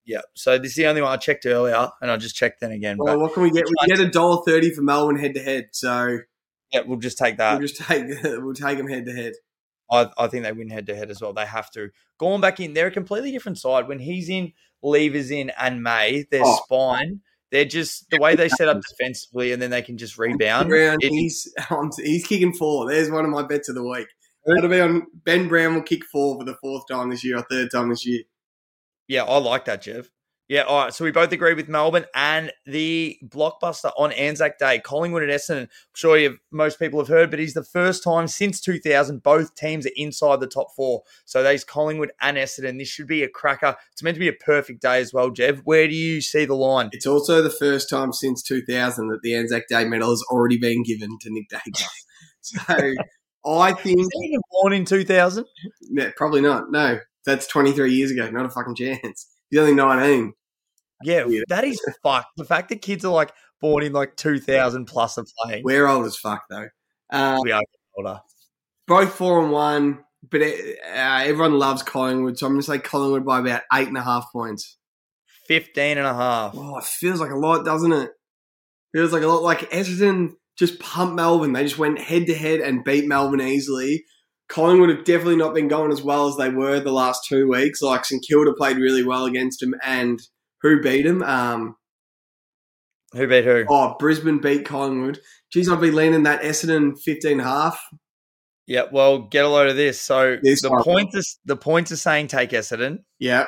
Yeah. 0.08 0.22
So 0.34 0.58
this 0.58 0.70
is 0.72 0.76
the 0.76 0.86
only 0.86 1.02
one 1.02 1.12
I 1.12 1.16
checked 1.18 1.46
earlier 1.46 1.88
and 2.02 2.10
I 2.10 2.16
just 2.16 2.34
checked 2.34 2.60
then 2.60 2.72
again. 2.72 2.96
Well, 2.98 3.20
what 3.20 3.34
can 3.34 3.42
we 3.44 3.50
get? 3.50 3.64
We 3.68 3.86
get 3.86 4.00
a 4.00 4.08
dollar 4.10 4.42
thirty 4.44 4.70
for 4.74 4.82
Melbourne 4.82 5.18
head 5.18 5.34
to 5.34 5.40
head. 5.42 5.68
So 5.72 6.18
yeah, 6.72 6.80
we'll 6.86 6.98
just 6.98 7.18
take 7.18 7.36
that. 7.36 7.52
we'll 7.58 7.68
just 7.68 7.80
take 7.80 8.04
we'll 8.24 8.54
take 8.54 8.78
them 8.78 8.88
head 8.88 9.04
to 9.06 9.12
head. 9.12 9.34
I, 9.90 10.10
I 10.18 10.26
think 10.26 10.44
they 10.44 10.52
win 10.52 10.68
head 10.70 10.86
to 10.86 10.96
head 10.96 11.10
as 11.10 11.20
well. 11.20 11.32
They 11.32 11.46
have 11.46 11.70
to. 11.72 11.90
Going 12.18 12.40
back 12.40 12.58
in, 12.60 12.74
they're 12.74 12.88
a 12.88 12.90
completely 12.90 13.30
different 13.30 13.58
side. 13.58 13.86
When 13.88 13.98
he's 14.00 14.28
in, 14.28 14.52
Levers 14.82 15.30
in, 15.30 15.50
and 15.58 15.82
May, 15.82 16.24
their 16.30 16.42
Oh. 16.44 16.58
spine, 16.64 17.20
they're 17.50 17.64
just 17.64 18.10
the 18.10 18.18
way 18.18 18.34
they 18.36 18.48
set 18.50 18.68
up 18.68 18.80
defensively, 18.98 19.52
and 19.52 19.62
then 19.62 19.70
they 19.70 19.80
can 19.82 19.96
just 19.96 20.18
rebound. 20.18 20.68
Brown, 20.68 20.98
It- 21.00 21.10
he's 21.10 21.52
he's 21.98 22.26
kicking 22.26 22.52
four. 22.52 22.90
There's 22.90 23.10
one 23.10 23.24
of 23.24 23.30
my 23.30 23.42
bets 23.46 23.68
of 23.68 23.74
the 23.76 23.82
week. 23.84 24.08
That'll 24.46 24.70
be 24.70 24.80
on 24.80 25.06
Ben 25.24 25.48
Brown 25.48 25.74
will 25.74 25.82
kick 25.82 26.04
four 26.10 26.38
for 26.38 26.44
the 26.44 26.56
fourth 26.62 26.84
time 26.90 27.10
this 27.10 27.22
year 27.24 27.36
or 27.38 27.44
third 27.50 27.70
time 27.70 27.90
this 27.90 28.06
year. 28.06 28.22
Yeah, 29.08 29.24
I 29.24 29.38
like 29.38 29.64
that, 29.64 29.82
Jev. 29.82 30.08
Yeah, 30.48 30.62
all 30.62 30.84
right. 30.84 30.94
So 30.94 31.04
we 31.04 31.10
both 31.10 31.30
agree 31.32 31.52
with 31.52 31.68
Melbourne 31.68 32.06
and 32.14 32.50
the 32.64 33.18
blockbuster 33.22 33.92
on 33.98 34.12
Anzac 34.12 34.58
Day, 34.58 34.78
Collingwood 34.78 35.22
and 35.22 35.30
Essendon. 35.30 35.64
I'm 35.64 35.68
sure 35.94 36.16
you've, 36.16 36.38
most 36.50 36.78
people 36.78 36.98
have 36.98 37.08
heard, 37.08 37.28
but 37.28 37.38
he's 37.38 37.52
the 37.52 37.62
first 37.62 38.02
time 38.02 38.28
since 38.28 38.58
2000 38.62 39.22
both 39.22 39.54
teams 39.54 39.84
are 39.84 39.90
inside 39.94 40.40
the 40.40 40.46
top 40.46 40.68
four. 40.74 41.02
So 41.26 41.42
there's 41.42 41.64
Collingwood 41.64 42.12
and 42.22 42.38
Essendon. 42.38 42.78
This 42.78 42.88
should 42.88 43.06
be 43.06 43.22
a 43.22 43.28
cracker. 43.28 43.76
It's 43.92 44.02
meant 44.02 44.14
to 44.14 44.20
be 44.20 44.28
a 44.28 44.32
perfect 44.32 44.80
day 44.80 45.00
as 45.00 45.12
well, 45.12 45.30
Jev. 45.30 45.60
Where 45.64 45.86
do 45.86 45.94
you 45.94 46.22
see 46.22 46.46
the 46.46 46.54
line? 46.54 46.88
It's 46.92 47.06
also 47.06 47.42
the 47.42 47.50
first 47.50 47.90
time 47.90 48.14
since 48.14 48.42
2000 48.42 49.08
that 49.08 49.20
the 49.22 49.34
Anzac 49.34 49.68
Day 49.68 49.84
medal 49.84 50.10
has 50.10 50.22
already 50.30 50.56
been 50.56 50.82
given 50.82 51.18
to 51.20 51.30
Nick 51.30 51.50
Daicos. 51.50 51.84
so 52.40 52.64
I 53.46 53.72
think 53.74 54.00
Is 54.00 54.08
he 54.14 54.28
even 54.28 54.40
born 54.50 54.72
in 54.72 54.86
2000? 54.86 55.44
no, 55.90 56.10
probably 56.16 56.40
not. 56.40 56.70
No, 56.70 57.00
that's 57.26 57.46
23 57.46 57.92
years 57.92 58.10
ago. 58.10 58.30
Not 58.30 58.46
a 58.46 58.50
fucking 58.50 58.74
chance. 58.74 59.28
He's 59.50 59.60
only 59.60 59.74
19. 59.74 60.32
Yeah, 61.04 61.26
Yeah. 61.26 61.42
that 61.48 61.64
is 61.64 61.80
fucked. 62.02 62.36
The 62.36 62.44
fact 62.44 62.68
that 62.70 62.82
kids 62.82 63.04
are 63.04 63.12
like 63.12 63.32
born 63.60 63.82
in 63.84 63.92
like 63.92 64.16
2000 64.16 64.84
plus 64.86 65.18
are 65.18 65.24
playing. 65.42 65.62
We're 65.64 65.86
old 65.86 66.06
as 66.06 66.16
fuck 66.16 66.42
though. 66.50 66.68
Um, 67.10 67.40
we 67.42 67.52
are 67.52 67.62
older. 67.96 68.20
both 68.86 69.12
four 69.14 69.42
and 69.42 69.50
one, 69.52 70.04
but 70.30 70.42
it, 70.42 70.78
uh, 70.84 71.22
everyone 71.24 71.58
loves 71.58 71.82
Collingwood, 71.82 72.38
so 72.38 72.46
I'm 72.46 72.52
going 72.52 72.60
to 72.62 72.66
say 72.66 72.78
Collingwood 72.78 73.24
by 73.24 73.40
about 73.40 73.62
eight 73.72 73.88
and 73.88 73.96
a 73.96 74.02
half 74.02 74.26
points. 74.32 74.76
15 75.46 75.96
and 75.98 76.06
a 76.06 76.12
half. 76.14 76.52
Oh, 76.56 76.76
it 76.78 76.84
feels 76.84 77.20
like 77.20 77.30
a 77.30 77.36
lot, 77.36 77.64
doesn't 77.64 77.92
it? 77.92 78.10
Feels 78.92 79.12
like 79.12 79.22
a 79.22 79.26
lot. 79.26 79.42
Like 79.42 79.70
Essendon 79.70 80.32
just 80.58 80.78
pumped 80.80 81.14
Melbourne. 81.14 81.52
They 81.52 81.62
just 81.62 81.78
went 81.78 81.98
head 82.00 82.26
to 82.26 82.34
head 82.34 82.60
and 82.60 82.84
beat 82.84 83.06
Melbourne 83.06 83.40
easily. 83.40 84.04
Collingwood 84.48 84.88
have 84.90 85.04
definitely 85.04 85.36
not 85.36 85.54
been 85.54 85.68
going 85.68 85.92
as 85.92 86.02
well 86.02 86.26
as 86.28 86.36
they 86.36 86.48
were 86.48 86.80
the 86.80 86.92
last 86.92 87.24
two 87.28 87.48
weeks. 87.48 87.82
Like 87.82 88.04
St 88.04 88.24
Kilda 88.26 88.52
played 88.54 88.78
really 88.78 89.02
well 89.02 89.24
against 89.26 89.60
them, 89.60 89.74
and 89.84 90.20
who 90.62 90.80
beat 90.80 91.02
them? 91.02 91.22
Um, 91.22 91.76
Who 93.12 93.26
beat 93.28 93.44
who? 93.44 93.64
oh, 93.68 93.94
Brisbane 93.98 94.38
beat 94.40 94.64
Collingwood. 94.66 95.20
Geez, 95.52 95.68
I'd 95.68 95.80
be 95.80 95.90
leaning 95.90 96.24
that 96.24 96.42
Essendon 96.42 96.98
15 97.04 97.38
half. 97.38 97.80
Yeah, 98.66 98.82
well, 98.92 99.20
get 99.22 99.44
a 99.44 99.48
load 99.48 99.70
of 99.70 99.76
this. 99.76 99.98
So 100.00 100.36
This 100.42 100.60
the 100.62 100.70
one. 100.70 100.82
points 100.82 101.14
is 101.16 101.38
the 101.46 101.56
points 101.56 101.90
are 101.92 101.96
saying 101.96 102.26
take 102.28 102.50
Essendon. 102.50 102.98
Yeah. 103.18 103.46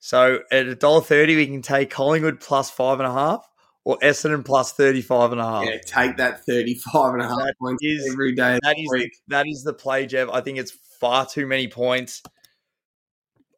So 0.00 0.40
at 0.50 0.66
a 0.66 0.74
dollar 0.74 1.00
thirty, 1.00 1.36
we 1.36 1.46
can 1.46 1.62
take 1.62 1.90
Collingwood 1.90 2.40
plus 2.40 2.68
five 2.70 2.98
and 2.98 3.06
a 3.06 3.12
half 3.12 3.46
or 3.84 3.98
Essendon 3.98 4.44
plus 4.44 4.72
thirty 4.72 5.02
five 5.02 5.32
and 5.32 5.40
a 5.40 5.44
half. 5.44 5.64
Yeah, 5.66 5.78
take 5.84 6.16
that 6.18 6.44
35 6.46 7.14
and 7.14 7.22
a 7.22 7.28
half 7.28 7.38
That 7.38 7.54
points 7.60 7.82
is- 7.84 8.08
every 8.12 8.34
day. 8.34 8.58
That 8.62 8.76
is 8.78 8.88
week. 8.92 9.12
that 9.28 9.46
is 9.48 9.62
the 9.64 9.72
play, 9.72 10.06
Jeff. 10.06 10.28
I 10.32 10.40
think 10.40 10.58
it's 10.58 10.72
far 11.00 11.26
too 11.26 11.46
many 11.46 11.66
points. 11.68 12.22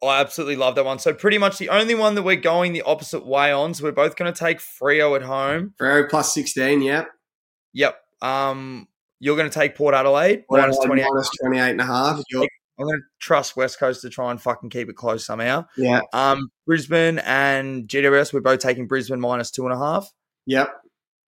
I 0.03 0.19
absolutely 0.21 0.55
love 0.57 0.75
that 0.75 0.85
one. 0.85 0.99
So 0.99 1.13
pretty 1.13 1.37
much 1.37 1.57
the 1.57 1.69
only 1.69 1.95
one 1.95 2.15
that 2.15 2.23
we're 2.23 2.35
going 2.35 2.73
the 2.73 2.83
opposite 2.83 3.25
way 3.25 3.51
on. 3.51 3.73
So 3.73 3.85
we're 3.85 3.91
both 3.91 4.15
going 4.15 4.31
to 4.31 4.37
take 4.37 4.59
Freo 4.59 5.15
at 5.15 5.23
home. 5.23 5.73
Ferrari 5.79 6.07
plus 6.07 6.33
16, 6.33 6.81
yep. 6.83 7.07
Yep. 7.73 7.97
Um, 8.21 8.87
you're 9.19 9.35
going 9.37 9.49
to 9.49 9.53
take 9.59 9.75
Port 9.75 9.95
Adelaide 9.95 10.43
minus 10.49 10.75
Adelaide 10.75 10.85
twenty 10.87 11.01
eight. 11.01 11.07
minus 11.11 11.29
28 11.43 11.69
and 11.71 11.81
a 11.81 11.85
half. 11.85 12.21
You're- 12.29 12.47
I'm 12.79 12.85
going 12.85 12.97
to 12.99 13.03
trust 13.19 13.55
West 13.55 13.79
Coast 13.79 14.01
to 14.01 14.09
try 14.09 14.31
and 14.31 14.41
fucking 14.41 14.69
keep 14.69 14.89
it 14.89 14.95
close 14.95 15.25
somehow. 15.25 15.65
Yeah, 15.77 16.01
Um, 16.13 16.49
Brisbane 16.65 17.19
and 17.19 17.87
GWS, 17.87 18.33
we're 18.33 18.41
both 18.41 18.59
taking 18.59 18.87
Brisbane 18.87 19.19
minus 19.19 19.51
two 19.51 19.65
and 19.65 19.73
a 19.73 19.77
half. 19.77 20.09
yep. 20.45 20.69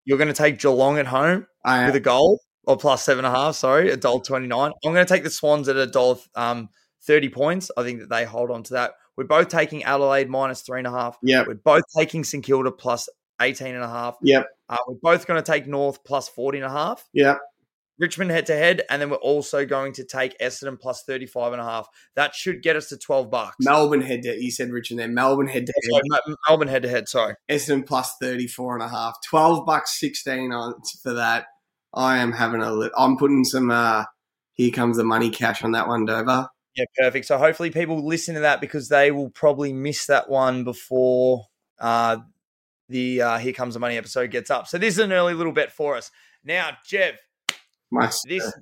You're 0.06 0.18
going 0.18 0.30
to 0.30 0.34
take 0.34 0.60
Geelong 0.60 0.98
at 1.00 1.08
home 1.08 1.48
with 1.88 1.96
a 1.96 2.00
goal 2.00 2.40
or 2.64 2.78
plus 2.78 3.04
seven 3.04 3.26
and 3.26 3.36
a 3.36 3.38
half. 3.38 3.56
Sorry, 3.56 3.90
a 3.92 3.98
dollar 3.98 4.22
twenty 4.22 4.48
nine. 4.48 4.72
I'm 4.86 4.94
going 4.94 5.06
to 5.06 5.14
take 5.14 5.24
the 5.24 5.30
Swans 5.30 5.68
at 5.68 5.76
a 5.76 5.86
dollar 5.86 6.16
um 6.36 6.70
thirty 7.06 7.28
points. 7.28 7.70
I 7.78 7.84
think 7.84 8.00
that 8.00 8.10
they 8.10 8.24
hold 8.24 8.50
on 8.50 8.64
to 8.64 8.74
that. 8.76 8.92
We're 9.18 9.26
both 9.26 9.50
taking 9.50 9.84
Adelaide 9.84 10.30
minus 10.30 10.62
three 10.62 10.80
and 10.80 10.88
a 10.88 10.92
half. 10.92 11.18
Yeah. 11.22 11.44
We're 11.46 11.56
both 11.56 11.84
taking 11.98 12.24
St 12.24 12.42
Kilda 12.44 12.72
plus 12.72 13.10
18 13.42 13.76
and 13.76 13.84
a 13.84 13.88
half. 13.90 14.16
Yep. 14.22 14.46
Uh, 14.70 14.78
we're 14.88 14.96
both 15.02 15.28
going 15.28 15.44
to 15.44 15.52
take 15.52 15.68
North 15.68 16.04
plus 16.06 16.30
40 16.30 16.60
and 16.60 16.66
a 16.68 16.70
half. 16.70 17.04
Yep. 17.14 17.40
Richmond 18.00 18.32
head 18.32 18.46
to 18.48 18.56
head, 18.56 18.84
and 18.90 19.02
then 19.02 19.10
we're 19.10 19.18
also 19.18 19.66
going 19.66 19.94
to 19.94 20.04
take 20.04 20.38
Essendon 20.40 20.80
plus 20.80 21.04
35 21.08 21.54
and 21.54 21.62
a 21.62 21.66
half. 21.66 21.88
That 22.16 22.36
should 22.36 22.62
get 22.62 22.76
us 22.76 22.90
to 22.90 22.98
12 22.98 23.30
bucks. 23.30 23.56
Melbourne 23.62 24.02
head 24.02 24.22
to 24.24 24.42
you 24.42 24.52
said 24.52 24.72
Richard 24.72 24.98
there. 24.98 25.08
Melbourne 25.08 25.48
head 25.48 25.66
to 25.66 25.74
head. 25.92 26.02
Melbourne 26.48 26.68
head 26.68 26.84
to 26.84 26.90
head, 26.90 27.10
sorry. 27.10 27.36
Essendon 27.50 27.86
plus 27.86 28.14
34 28.22 28.76
and 28.76 28.84
a 28.84 28.90
half. 28.90 29.18
12 29.30 29.66
bucks 29.66 30.00
16 30.00 30.52
on 30.52 30.76
for 31.02 31.14
that. 31.14 31.46
I 31.94 32.18
am 32.18 32.32
having 32.32 32.62
a 32.62 32.72
li- 32.72 32.92
I'm 32.98 33.18
putting 33.18 33.44
some 33.44 33.72
uh 33.72 34.04
here 34.54 34.72
comes 34.72 34.98
the 34.98 35.04
money 35.04 35.30
cash 35.30 35.64
on 35.64 35.72
that 35.72 35.88
one, 35.88 36.06
Dover. 36.06 36.50
Yeah, 36.76 36.86
perfect. 36.98 37.26
So 37.26 37.38
hopefully 37.38 37.72
people 37.72 38.06
listen 38.06 38.36
to 38.36 38.42
that 38.42 38.62
because 38.62 38.90
they 38.90 39.12
will 39.12 39.30
probably 39.30 39.74
miss 39.74 40.06
that 40.08 40.30
one 40.30 40.64
before 40.64 41.46
uh, 41.80 42.18
the 42.90 43.22
uh, 43.22 43.38
Here 43.38 43.54
Comes 43.54 43.74
the 43.74 43.80
Money 43.80 43.98
episode 43.98 44.32
gets 44.32 44.52
up. 44.52 44.68
So 44.68 44.78
this 44.78 44.96
is 44.96 45.00
an 45.00 45.12
early 45.12 45.34
little 45.34 45.54
bet 45.54 45.72
for 45.72 45.96
us. 45.96 46.12
Now, 46.44 46.72
Jev, 46.88 47.14
My 47.92 48.12
this. 48.26 48.54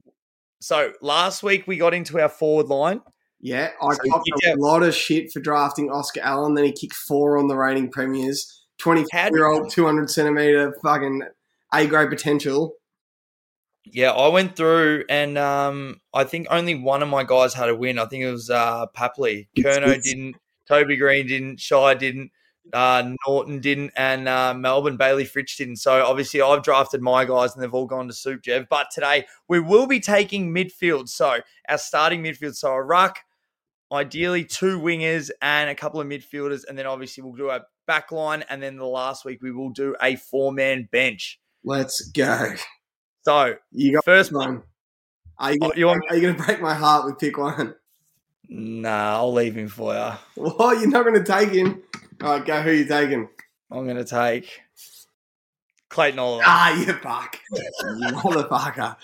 So 0.60 0.94
last 1.02 1.44
week 1.44 1.68
we 1.68 1.78
got 1.78 1.94
into 1.94 2.20
our 2.20 2.30
forward 2.30 2.68
line. 2.68 3.02
Yeah, 3.40 3.72
I 3.82 3.94
So 3.94 4.00
you 4.26 4.54
a 4.54 4.56
lot 4.56 4.82
of 4.82 4.96
shit 4.96 5.32
for 5.32 5.40
drafting 5.40 5.92
Oscar 5.92 6.22
Allen. 6.22 6.54
Then 6.56 6.66
he 6.66 6.72
kicked 6.72 6.96
four 6.96 7.38
on 7.38 7.48
the 7.48 7.56
reigning 7.56 7.92
premiers. 7.92 8.64
24 8.80 9.08
How 9.20 9.30
do- 9.30 9.36
year 9.36 9.48
old, 9.48 9.70
200 9.70 10.10
centimeter 10.10 10.76
fucking 10.84 11.22
A 11.74 11.88
grade 11.88 12.10
potential. 12.10 12.74
Yeah, 13.86 14.12
I 14.12 14.30
went 14.30 14.56
through 14.56 15.04
and 15.10 15.38
um, 15.38 16.02
I 16.14 16.24
think 16.24 16.48
only 16.50 16.74
one 16.74 17.04
of 17.04 17.10
my 17.10 17.24
guys 17.24 17.54
had 17.54 17.70
a 17.70 17.76
win. 17.76 18.00
I 18.00 18.06
think 18.06 18.24
it 18.24 18.32
was 18.32 18.50
uh, 18.50 18.88
Papley. 18.98 19.48
Kerno 19.58 20.02
didn't, 20.02 20.36
Toby 20.68 20.98
Greene 20.98 21.28
didn't, 21.28 21.60
Shai 21.60 21.94
didn't, 21.94 22.32
uh, 22.74 23.14
Norton 23.28 23.60
didn't, 23.60 23.92
and 23.96 24.28
uh, 24.28 24.54
Melbourne 24.54 24.98
Bayley 24.98 25.26
Fritsch 25.26 25.58
didn't. 25.58 25.78
So 25.78 26.04
obviously 26.06 26.42
I've 26.42 26.64
drafted 26.64 27.02
my 27.02 27.26
guys 27.26 27.54
and 27.54 27.64
they've 27.64 27.74
all 27.74 27.86
gone 27.86 28.08
to 28.08 28.14
soup, 28.14 28.42
Jev. 28.42 28.68
But 28.70 28.88
today 28.92 29.26
we 29.48 29.60
will 29.60 29.88
be 29.88 30.00
taking 30.00 30.54
midfield. 30.54 31.10
So 31.10 31.40
our 31.70 31.78
starting 31.78 32.24
midfield, 32.24 32.56
so 32.56 32.72
a 32.72 32.82
ruck, 32.84 33.20
ideally 33.92 34.44
two 34.46 34.80
wingers 34.80 35.30
and 35.42 35.70
a 35.70 35.76
couple 35.76 36.02
of 36.02 36.08
midfielders, 36.08 36.64
and 36.68 36.78
then 36.78 36.86
obviously 36.88 37.24
we'll 37.24 37.34
do 37.36 37.50
a 37.50 37.62
back 37.88 38.12
line, 38.12 38.44
and 38.50 38.62
then 38.64 38.78
the 38.78 38.86
last 38.86 39.26
week 39.26 39.42
we 39.44 39.52
will 39.52 39.70
do 39.70 39.96
a 40.02 40.16
four 40.16 40.52
man 40.52 40.90
bench. 40.92 41.40
Let's 41.64 42.02
go. 42.10 42.54
So 43.24 43.56
You 43.72 43.94
got 43.94 44.06
first 44.06 44.32
one. 44.32 44.64
Are 45.38 45.52
you, 45.52 45.58
Oh, 45.62 45.68
gonna, 45.70 45.80
you 45.80 45.86
want- 45.88 46.04
are 46.10 46.16
you 46.16 46.22
gonna 46.32 46.44
break 46.46 46.62
my 46.62 46.74
heart 46.74 47.06
with 47.06 47.20
pick 47.20 47.38
one? 47.38 47.76
Nah, 48.50 49.16
I'll 49.16 49.34
leave 49.34 49.56
him 49.56 49.68
for 49.68 49.94
you. 49.94 50.12
What? 50.42 50.80
You're 50.80 50.90
not 50.90 51.06
gonna 51.06 51.24
take 51.24 51.50
him? 51.50 51.82
All 52.22 52.38
right, 52.38 52.46
go. 52.46 52.62
Who 52.62 52.72
you 52.72 52.86
taking? 52.86 53.28
I'm 53.72 53.84
going 53.86 53.98
to 53.98 54.06
take 54.06 54.62
Clayton 55.90 56.20
Oliver. 56.20 56.44
Ah, 56.46 56.74
you 56.80 56.94
fuck. 56.94 57.38
You 57.52 58.08
Motherfucker. 58.14 58.96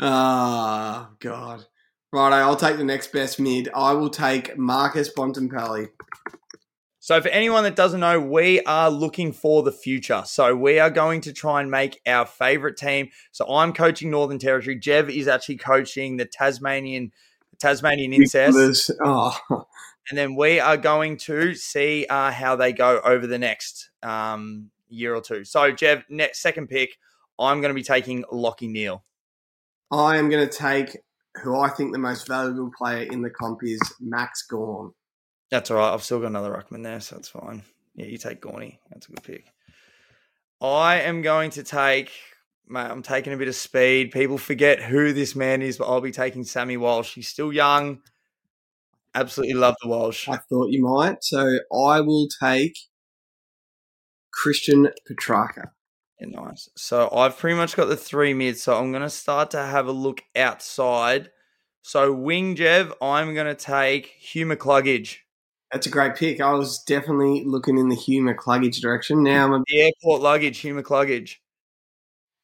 Ah, 0.00 1.10
God. 1.18 1.66
Right, 2.12 2.32
I'll 2.40 2.56
take 2.56 2.76
the 2.76 2.84
next 2.84 3.12
best 3.12 3.40
mid. 3.40 3.68
I 3.74 3.92
will 3.92 4.10
take 4.10 4.56
Marcus 4.56 5.12
Bontempelli. 5.12 5.88
So, 7.00 7.20
for 7.20 7.28
anyone 7.30 7.64
that 7.64 7.74
doesn't 7.74 7.98
know, 7.98 8.20
we 8.20 8.60
are 8.60 8.88
looking 8.90 9.32
for 9.32 9.64
the 9.64 9.72
future. 9.72 10.22
So, 10.24 10.54
we 10.54 10.78
are 10.78 10.90
going 10.90 11.22
to 11.22 11.32
try 11.32 11.60
and 11.60 11.68
make 11.68 12.00
our 12.06 12.26
favorite 12.26 12.76
team. 12.76 13.08
So, 13.32 13.48
I'm 13.48 13.72
coaching 13.72 14.10
Northern 14.10 14.38
Territory. 14.38 14.78
Jev 14.78 15.10
is 15.10 15.26
actually 15.26 15.56
coaching 15.56 16.16
the 16.16 16.26
Tasmanian 16.26 17.10
Tasmanian 17.62 18.12
Incest, 18.12 18.90
Oh, 19.04 19.36
and 20.10 20.18
then 20.18 20.34
we 20.34 20.58
are 20.58 20.76
going 20.76 21.16
to 21.18 21.54
see 21.54 22.06
uh, 22.10 22.30
how 22.32 22.56
they 22.56 22.72
go 22.72 23.00
over 23.04 23.26
the 23.26 23.38
next 23.38 23.90
um, 24.02 24.70
year 24.88 25.14
or 25.14 25.20
two. 25.20 25.44
So, 25.44 25.72
Jev, 25.72 26.02
next 26.08 26.40
second 26.40 26.68
pick, 26.68 26.98
I'm 27.38 27.60
going 27.60 27.70
to 27.70 27.74
be 27.74 27.84
taking 27.84 28.24
Lachie 28.24 28.68
Neale. 28.68 29.04
I 29.92 30.16
am 30.16 30.28
going 30.28 30.46
to 30.46 30.52
take 30.52 30.98
who 31.42 31.56
I 31.56 31.68
think 31.70 31.92
the 31.92 31.98
most 31.98 32.26
valuable 32.26 32.70
player 32.76 33.10
in 33.10 33.22
the 33.22 33.30
comp 33.30 33.60
is 33.62 33.80
Max 34.00 34.42
Gawn. 34.42 34.92
That's 35.50 35.70
all 35.70 35.76
right. 35.78 35.92
I've 35.92 36.02
still 36.02 36.18
got 36.20 36.26
another 36.26 36.50
ruckman 36.50 36.82
there, 36.82 37.00
so 37.00 37.16
that's 37.16 37.28
fine. 37.28 37.62
Yeah, 37.94 38.06
you 38.06 38.18
take 38.18 38.40
Gawny. 38.40 38.80
That's 38.90 39.06
a 39.06 39.12
good 39.12 39.22
pick. 39.22 39.44
I 40.60 41.00
am 41.00 41.22
going 41.22 41.50
to 41.50 41.62
take, 41.62 42.10
mate, 42.68 42.90
I'm 42.90 43.02
taking 43.02 43.32
a 43.32 43.36
bit 43.36 43.48
of 43.48 43.54
speed. 43.54 44.12
People 44.12 44.38
forget 44.38 44.82
who 44.82 45.12
this 45.12 45.34
man 45.36 45.62
is, 45.62 45.78
but 45.78 45.88
I'll 45.88 46.00
be 46.00 46.12
taking 46.12 46.44
Sammy 46.44 46.76
Walsh. 46.76 47.14
He's 47.14 47.28
still 47.28 47.52
young. 47.52 48.00
Absolutely 49.14 49.54
love 49.54 49.74
the 49.82 49.88
Walsh. 49.88 50.28
I 50.28 50.36
thought 50.36 50.70
you 50.70 50.82
might. 50.82 51.22
So 51.22 51.58
I 51.72 52.00
will 52.00 52.28
take 52.42 52.78
Christian 54.32 54.88
Petracca. 55.08 55.70
Yeah, 56.18 56.28
nice. 56.28 56.68
So 56.76 57.10
I've 57.12 57.36
pretty 57.36 57.56
much 57.56 57.76
got 57.76 57.86
the 57.86 57.96
three 57.96 58.32
mids. 58.32 58.62
So 58.62 58.78
I'm 58.78 58.90
going 58.90 59.02
to 59.02 59.10
start 59.10 59.50
to 59.50 59.62
have 59.62 59.86
a 59.86 59.92
look 59.92 60.22
outside. 60.34 61.30
So 61.82 62.12
wing 62.12 62.56
Jev, 62.56 62.92
I'm 63.02 63.34
going 63.34 63.54
to 63.54 63.54
take 63.54 64.06
Hugh 64.06 64.46
McCluggage. 64.46 65.16
That's 65.72 65.86
a 65.86 65.90
great 65.90 66.14
pick. 66.16 66.40
I 66.40 66.52
was 66.52 66.82
definitely 66.84 67.44
looking 67.44 67.78
in 67.78 67.88
the 67.88 67.96
Hugh 67.96 68.22
McCluggage 68.22 68.80
direction. 68.80 69.22
Now 69.22 69.46
I'm 69.46 69.52
a, 69.54 69.62
The 69.66 69.82
airport 69.82 70.22
luggage, 70.22 70.58
Hugh 70.58 70.74
McCluggage. 70.74 71.36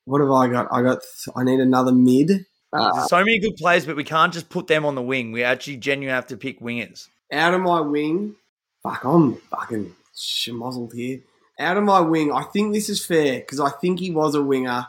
What 0.08 0.22
have 0.22 0.30
I 0.30 0.48
got? 0.48 0.68
I 0.72 0.82
got. 0.82 1.02
I 1.36 1.44
need 1.44 1.60
another 1.60 1.92
mid. 1.92 2.46
Uh, 2.72 3.06
so 3.06 3.18
many 3.18 3.38
good 3.38 3.56
players, 3.56 3.84
but 3.84 3.96
we 3.96 4.04
can't 4.04 4.32
just 4.32 4.48
put 4.48 4.66
them 4.66 4.84
on 4.84 4.94
the 4.94 5.02
wing. 5.02 5.32
We 5.32 5.42
actually 5.42 5.76
genuinely 5.76 6.14
have 6.14 6.26
to 6.28 6.36
pick 6.36 6.60
wingers. 6.60 7.08
out 7.30 7.54
of 7.54 7.60
my 7.60 7.80
wing. 7.80 8.34
Fuck, 8.82 9.04
I'm 9.04 9.36
fucking 9.36 9.94
schmozzled 10.14 10.94
here. 10.94 11.20
Out 11.58 11.76
of 11.76 11.84
my 11.84 12.00
wing, 12.00 12.32
I 12.32 12.44
think 12.44 12.72
this 12.72 12.88
is 12.88 13.04
fair 13.04 13.40
because 13.40 13.60
I 13.60 13.70
think 13.70 14.00
he 14.00 14.10
was 14.10 14.34
a 14.34 14.42
winger. 14.42 14.86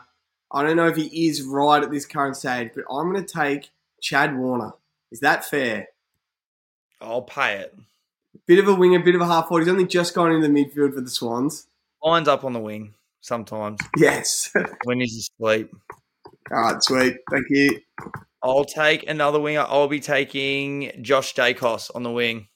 I 0.52 0.62
don't 0.62 0.76
know 0.76 0.88
if 0.88 0.96
he 0.96 1.28
is 1.28 1.42
right 1.42 1.82
at 1.82 1.90
this 1.90 2.06
current 2.06 2.36
stage, 2.36 2.70
but 2.74 2.84
I'm 2.90 3.12
going 3.12 3.24
to 3.24 3.32
take 3.32 3.70
Chad 4.00 4.36
Warner. 4.36 4.72
Is 5.10 5.20
that 5.20 5.44
fair? 5.44 5.88
I'll 7.00 7.22
pay 7.22 7.56
it. 7.56 7.76
Bit 8.46 8.58
of 8.58 8.68
a 8.68 8.74
winger, 8.74 9.00
bit 9.00 9.14
of 9.14 9.20
a 9.20 9.26
half 9.26 9.48
forward. 9.48 9.62
He's 9.62 9.72
only 9.72 9.86
just 9.86 10.14
gone 10.14 10.32
into 10.32 10.46
the 10.46 10.52
midfield 10.52 10.94
for 10.94 11.00
the 11.00 11.10
Swans. 11.10 11.66
Lines 12.02 12.28
up 12.28 12.44
on 12.44 12.52
the 12.52 12.60
wing 12.60 12.94
sometimes 13.20 13.80
Yes. 13.96 14.52
when 14.84 15.00
he's 15.00 15.30
asleep. 15.40 15.70
All 16.52 16.62
right, 16.62 16.82
sweet. 16.82 17.16
Thank 17.30 17.46
you. 17.50 17.80
I'll 18.42 18.64
take 18.64 19.08
another 19.08 19.38
winger. 19.38 19.64
I'll 19.68 19.88
be 19.88 20.00
taking 20.00 20.92
Josh 21.02 21.34
Daicos 21.34 21.90
on 21.94 22.02
the 22.02 22.10
wing. 22.10 22.48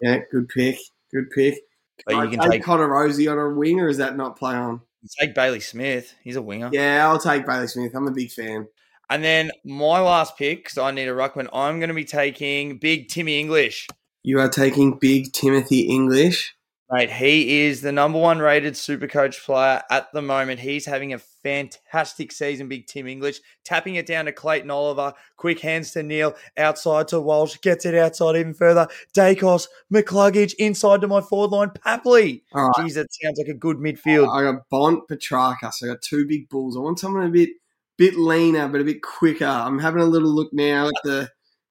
Yeah, 0.00 0.18
good 0.30 0.48
pick. 0.48 0.78
Good 1.12 1.30
pick. 1.34 1.58
But 2.04 2.14
you 2.14 2.20
I 2.20 2.26
can 2.26 2.40
take 2.40 2.50
take, 2.50 2.64
Connor 2.64 2.88
Rozee 2.88 3.30
on 3.30 3.38
a 3.38 3.54
wing, 3.54 3.80
or 3.80 3.88
is 3.88 3.96
that 3.96 4.16
not 4.16 4.38
play 4.38 4.54
on? 4.54 4.82
take 5.20 5.34
Bailey 5.34 5.60
Smith. 5.60 6.14
He's 6.22 6.36
a 6.36 6.42
winger. 6.42 6.70
Yeah, 6.72 7.08
I'll 7.08 7.18
take 7.18 7.46
Bailey 7.46 7.68
Smith. 7.68 7.94
I'm 7.94 8.08
a 8.08 8.12
big 8.12 8.30
fan. 8.30 8.66
And 9.08 9.22
then 9.22 9.52
my 9.64 10.00
last 10.00 10.36
pick, 10.36 10.64
because 10.64 10.78
I 10.78 10.90
need 10.90 11.08
a 11.08 11.12
ruckman, 11.12 11.48
I'm 11.52 11.78
going 11.78 11.88
to 11.88 11.94
be 11.94 12.04
taking 12.04 12.78
Big 12.78 13.08
Timmy 13.08 13.38
English. 13.38 13.86
You 14.24 14.40
are 14.40 14.48
taking 14.48 14.98
big 14.98 15.32
Timothy 15.32 15.82
English. 15.82 16.55
Mate, 16.88 17.10
he 17.10 17.62
is 17.66 17.80
the 17.80 17.90
number 17.90 18.20
one 18.20 18.38
rated 18.38 18.76
super 18.76 19.08
coach 19.08 19.44
player 19.44 19.82
at 19.90 20.12
the 20.12 20.22
moment. 20.22 20.60
He's 20.60 20.86
having 20.86 21.12
a 21.12 21.18
fantastic 21.18 22.30
season, 22.30 22.68
Big 22.68 22.86
Tim 22.86 23.08
English. 23.08 23.40
Tapping 23.64 23.96
it 23.96 24.06
down 24.06 24.26
to 24.26 24.32
Clayton 24.32 24.70
Oliver. 24.70 25.12
Quick 25.36 25.58
hands 25.58 25.90
to 25.92 26.04
Neale. 26.04 26.36
Outside 26.56 27.08
to 27.08 27.20
Walsh. 27.20 27.56
Gets 27.60 27.86
it 27.86 27.96
outside 27.96 28.36
even 28.36 28.54
further. 28.54 28.86
Daicos. 29.16 29.66
McCluggage. 29.92 30.54
Inside 30.60 31.00
to 31.00 31.08
my 31.08 31.20
forward 31.20 31.50
line. 31.50 31.70
Papley. 31.70 32.42
All 32.52 32.68
right. 32.68 32.86
Jeez, 32.86 32.94
that 32.94 33.12
sounds 33.12 33.38
like 33.38 33.48
a 33.48 33.54
good 33.54 33.78
midfield. 33.78 34.32
I 34.32 34.44
got 34.44 34.68
Bont 34.70 35.08
Petracca, 35.10 35.72
so 35.72 35.86
I 35.86 35.90
got 35.92 36.02
two 36.02 36.24
big 36.28 36.48
bulls. 36.48 36.76
I 36.76 36.80
want 36.80 37.00
someone 37.00 37.26
a 37.26 37.30
bit 37.30 37.50
bit 37.98 38.16
leaner, 38.16 38.68
but 38.68 38.80
a 38.80 38.84
bit 38.84 39.02
quicker. 39.02 39.44
I'm 39.44 39.80
having 39.80 40.02
a 40.02 40.06
little 40.06 40.32
look 40.32 40.52
now 40.52 40.86
at 40.86 40.94
the 41.02 41.30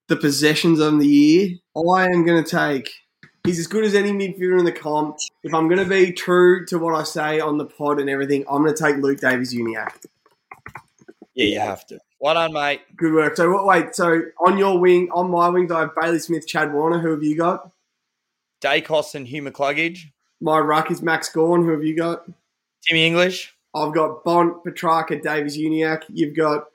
the 0.10 0.18
possessions 0.18 0.82
of 0.82 1.00
the 1.00 1.08
year. 1.08 1.50
I 1.78 2.06
am 2.06 2.26
going 2.26 2.44
to 2.44 2.50
take. 2.50 2.92
He's 3.46 3.60
as 3.60 3.68
good 3.68 3.84
as 3.84 3.96
any 3.96 4.12
midfielder 4.12 4.60
in 4.60 4.66
the 4.66 4.72
comp. 4.72 5.18
If 5.44 5.54
I'm 5.54 5.68
going 5.68 5.84
to 5.84 5.90
be 5.90 6.12
true 6.12 6.66
to 6.68 6.80
what 6.80 6.96
I 6.96 7.04
say 7.04 7.40
on 7.40 7.58
the 7.58 7.66
pod 7.66 8.00
and 8.00 8.10
everything, 8.10 8.44
I'm 8.50 8.64
going 8.64 8.74
to 8.74 8.84
take 8.84 8.98
Luke 8.98 9.20
Davies 9.20 9.54
Uniacke. 9.54 10.06
Yeah, 11.36 11.46
you 11.46 11.60
have 11.60 11.86
to. 11.88 12.00
Well 12.20 12.34
done, 12.34 12.54
mate. 12.54 12.82
Good 12.96 13.14
work. 13.14 13.36
So 13.36 13.52
what? 13.52 13.66
Wait. 13.66 13.96
So 13.96 14.22
on 14.46 14.58
your 14.58 14.80
wing, 14.80 15.10
on 15.12 15.30
my 15.30 15.50
wings, 15.50 15.72
I 15.72 15.82
have 15.82 15.96
Bailey 15.96 16.20
Smith, 16.20 16.48
Chad 16.48 16.74
Warner. 16.74 17.00
Who 17.00 17.12
have 17.12 17.24
you 17.24 17.38
got? 17.38 17.72
Daicos 18.62 19.14
and 19.16 19.28
Hugh 19.28 19.44
McCluggage. 19.44 20.12
My 20.42 20.60
ruck 20.60 20.90
is 20.92 21.02
Max 21.02 21.30
Gawn. 21.30 21.64
Who 21.64 21.72
have 21.72 21.84
you 21.84 21.96
got? 21.96 22.26
Timmy 22.88 23.06
English. 23.06 23.54
I've 23.76 23.94
got 23.94 24.24
Bont 24.24 24.64
Petracca, 24.64 25.22
Davies 25.22 25.58
Uniacke. 25.58 26.06
You've 26.10 26.36
got 26.36 26.68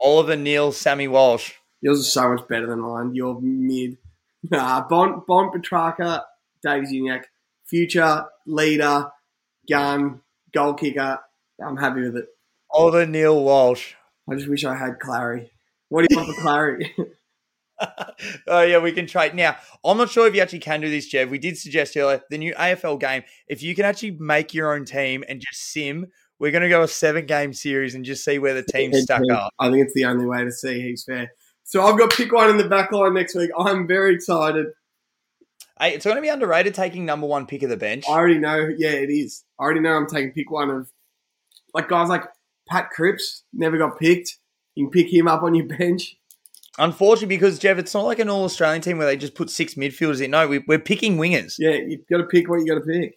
Oliver 0.00 0.36
Neale. 0.36 0.72
Sammy 0.72 1.06
Walsh. 1.06 1.52
Yours 1.82 2.00
is 2.00 2.12
so 2.12 2.34
much 2.34 2.48
better 2.48 2.66
than 2.66 2.80
mine. 2.80 3.14
You're 3.14 3.38
mid. 3.40 3.98
Nah, 4.48 4.86
Bont, 4.88 5.26
Bont 5.26 5.52
Petracca, 5.54 6.22
Davies 6.62 6.92
Uniacke, 6.92 7.24
future 7.66 8.24
leader, 8.46 9.10
gun, 9.68 10.20
goal 10.52 10.74
kicker. 10.74 11.18
I'm 11.64 11.76
happy 11.76 12.02
with 12.02 12.16
it. 12.16 12.26
Oliver 12.70 13.06
Neale 13.06 13.42
Walsh. 13.42 13.94
I 14.30 14.34
just 14.34 14.48
wish 14.48 14.64
I 14.64 14.76
had 14.76 14.98
Clarry. 14.98 15.50
What 15.88 16.08
do 16.08 16.14
you 16.14 16.16
want 16.16 16.34
for 16.34 16.42
Clarry? 16.42 16.90
oh 18.46 18.62
yeah, 18.62 18.78
we 18.78 18.92
can 18.92 19.06
trade 19.06 19.34
now. 19.34 19.56
I'm 19.84 19.96
not 19.96 20.10
sure 20.10 20.26
if 20.26 20.34
you 20.34 20.42
actually 20.42 20.60
can 20.60 20.80
do 20.80 20.90
this, 20.90 21.12
Jev. 21.12 21.30
We 21.30 21.38
did 21.38 21.58
suggest 21.58 21.96
earlier 21.96 22.22
the 22.30 22.38
new 22.38 22.54
AFL 22.54 23.00
game. 23.00 23.22
If 23.48 23.62
you 23.62 23.74
can 23.74 23.84
actually 23.84 24.12
make 24.12 24.54
your 24.54 24.74
own 24.74 24.84
team 24.84 25.24
and 25.28 25.40
just 25.40 25.72
sim, 25.72 26.06
we're 26.38 26.50
going 26.50 26.62
to 26.62 26.68
go 26.68 26.82
a 26.82 26.88
seven 26.88 27.26
game 27.26 27.52
series 27.52 27.94
and 27.94 28.04
just 28.04 28.24
see 28.24 28.38
where 28.38 28.54
the 28.54 28.62
teams 28.62 29.00
stack 29.02 29.22
up. 29.32 29.52
I 29.58 29.70
think 29.70 29.84
it's 29.84 29.94
the 29.94 30.04
only 30.04 30.26
way 30.26 30.44
to 30.44 30.52
see 30.52 30.80
who's 30.82 31.04
fair. 31.04 31.32
So 31.70 31.84
I've 31.84 31.96
got 31.96 32.10
pick 32.10 32.32
one 32.32 32.50
in 32.50 32.56
the 32.56 32.68
back 32.68 32.90
line 32.90 33.14
next 33.14 33.36
week. 33.36 33.50
I'm 33.56 33.86
very 33.86 34.12
excited. 34.12 34.66
Hey, 35.78 35.94
it's 35.94 36.04
going 36.04 36.16
to 36.16 36.20
be 36.20 36.28
underrated 36.28 36.74
taking 36.74 37.06
number 37.06 37.28
one 37.28 37.46
pick 37.46 37.62
of 37.62 37.70
the 37.70 37.76
bench. 37.76 38.06
I 38.08 38.12
already 38.14 38.38
know. 38.38 38.74
Yeah, 38.76 38.90
it 38.90 39.08
is. 39.08 39.44
I 39.56 39.62
already 39.62 39.78
know 39.78 39.92
I'm 39.92 40.08
taking 40.08 40.32
pick 40.32 40.50
one 40.50 40.68
of 40.68 40.90
like 41.72 41.88
guys 41.88 42.08
like 42.08 42.24
Pat 42.68 42.90
Cripps 42.90 43.44
never 43.52 43.78
got 43.78 44.00
picked. 44.00 44.38
You 44.74 44.86
can 44.86 44.90
pick 44.90 45.14
him 45.14 45.28
up 45.28 45.44
on 45.44 45.54
your 45.54 45.66
bench. 45.78 46.16
Unfortunately, 46.76 47.28
because 47.36 47.60
Jev, 47.60 47.78
it's 47.78 47.94
not 47.94 48.04
like 48.04 48.18
an 48.18 48.28
all 48.28 48.42
Australian 48.42 48.82
team 48.82 48.98
where 48.98 49.06
they 49.06 49.16
just 49.16 49.36
put 49.36 49.48
six 49.48 49.74
midfielders 49.74 50.20
in. 50.20 50.32
No, 50.32 50.48
we, 50.48 50.64
we're 50.66 50.80
picking 50.80 51.18
wingers. 51.18 51.54
Yeah, 51.56 51.74
you've 51.86 52.04
got 52.10 52.18
to 52.18 52.24
pick 52.24 52.48
what 52.48 52.58
you 52.58 52.66
got 52.66 52.84
to 52.84 52.84
pick. 52.84 53.16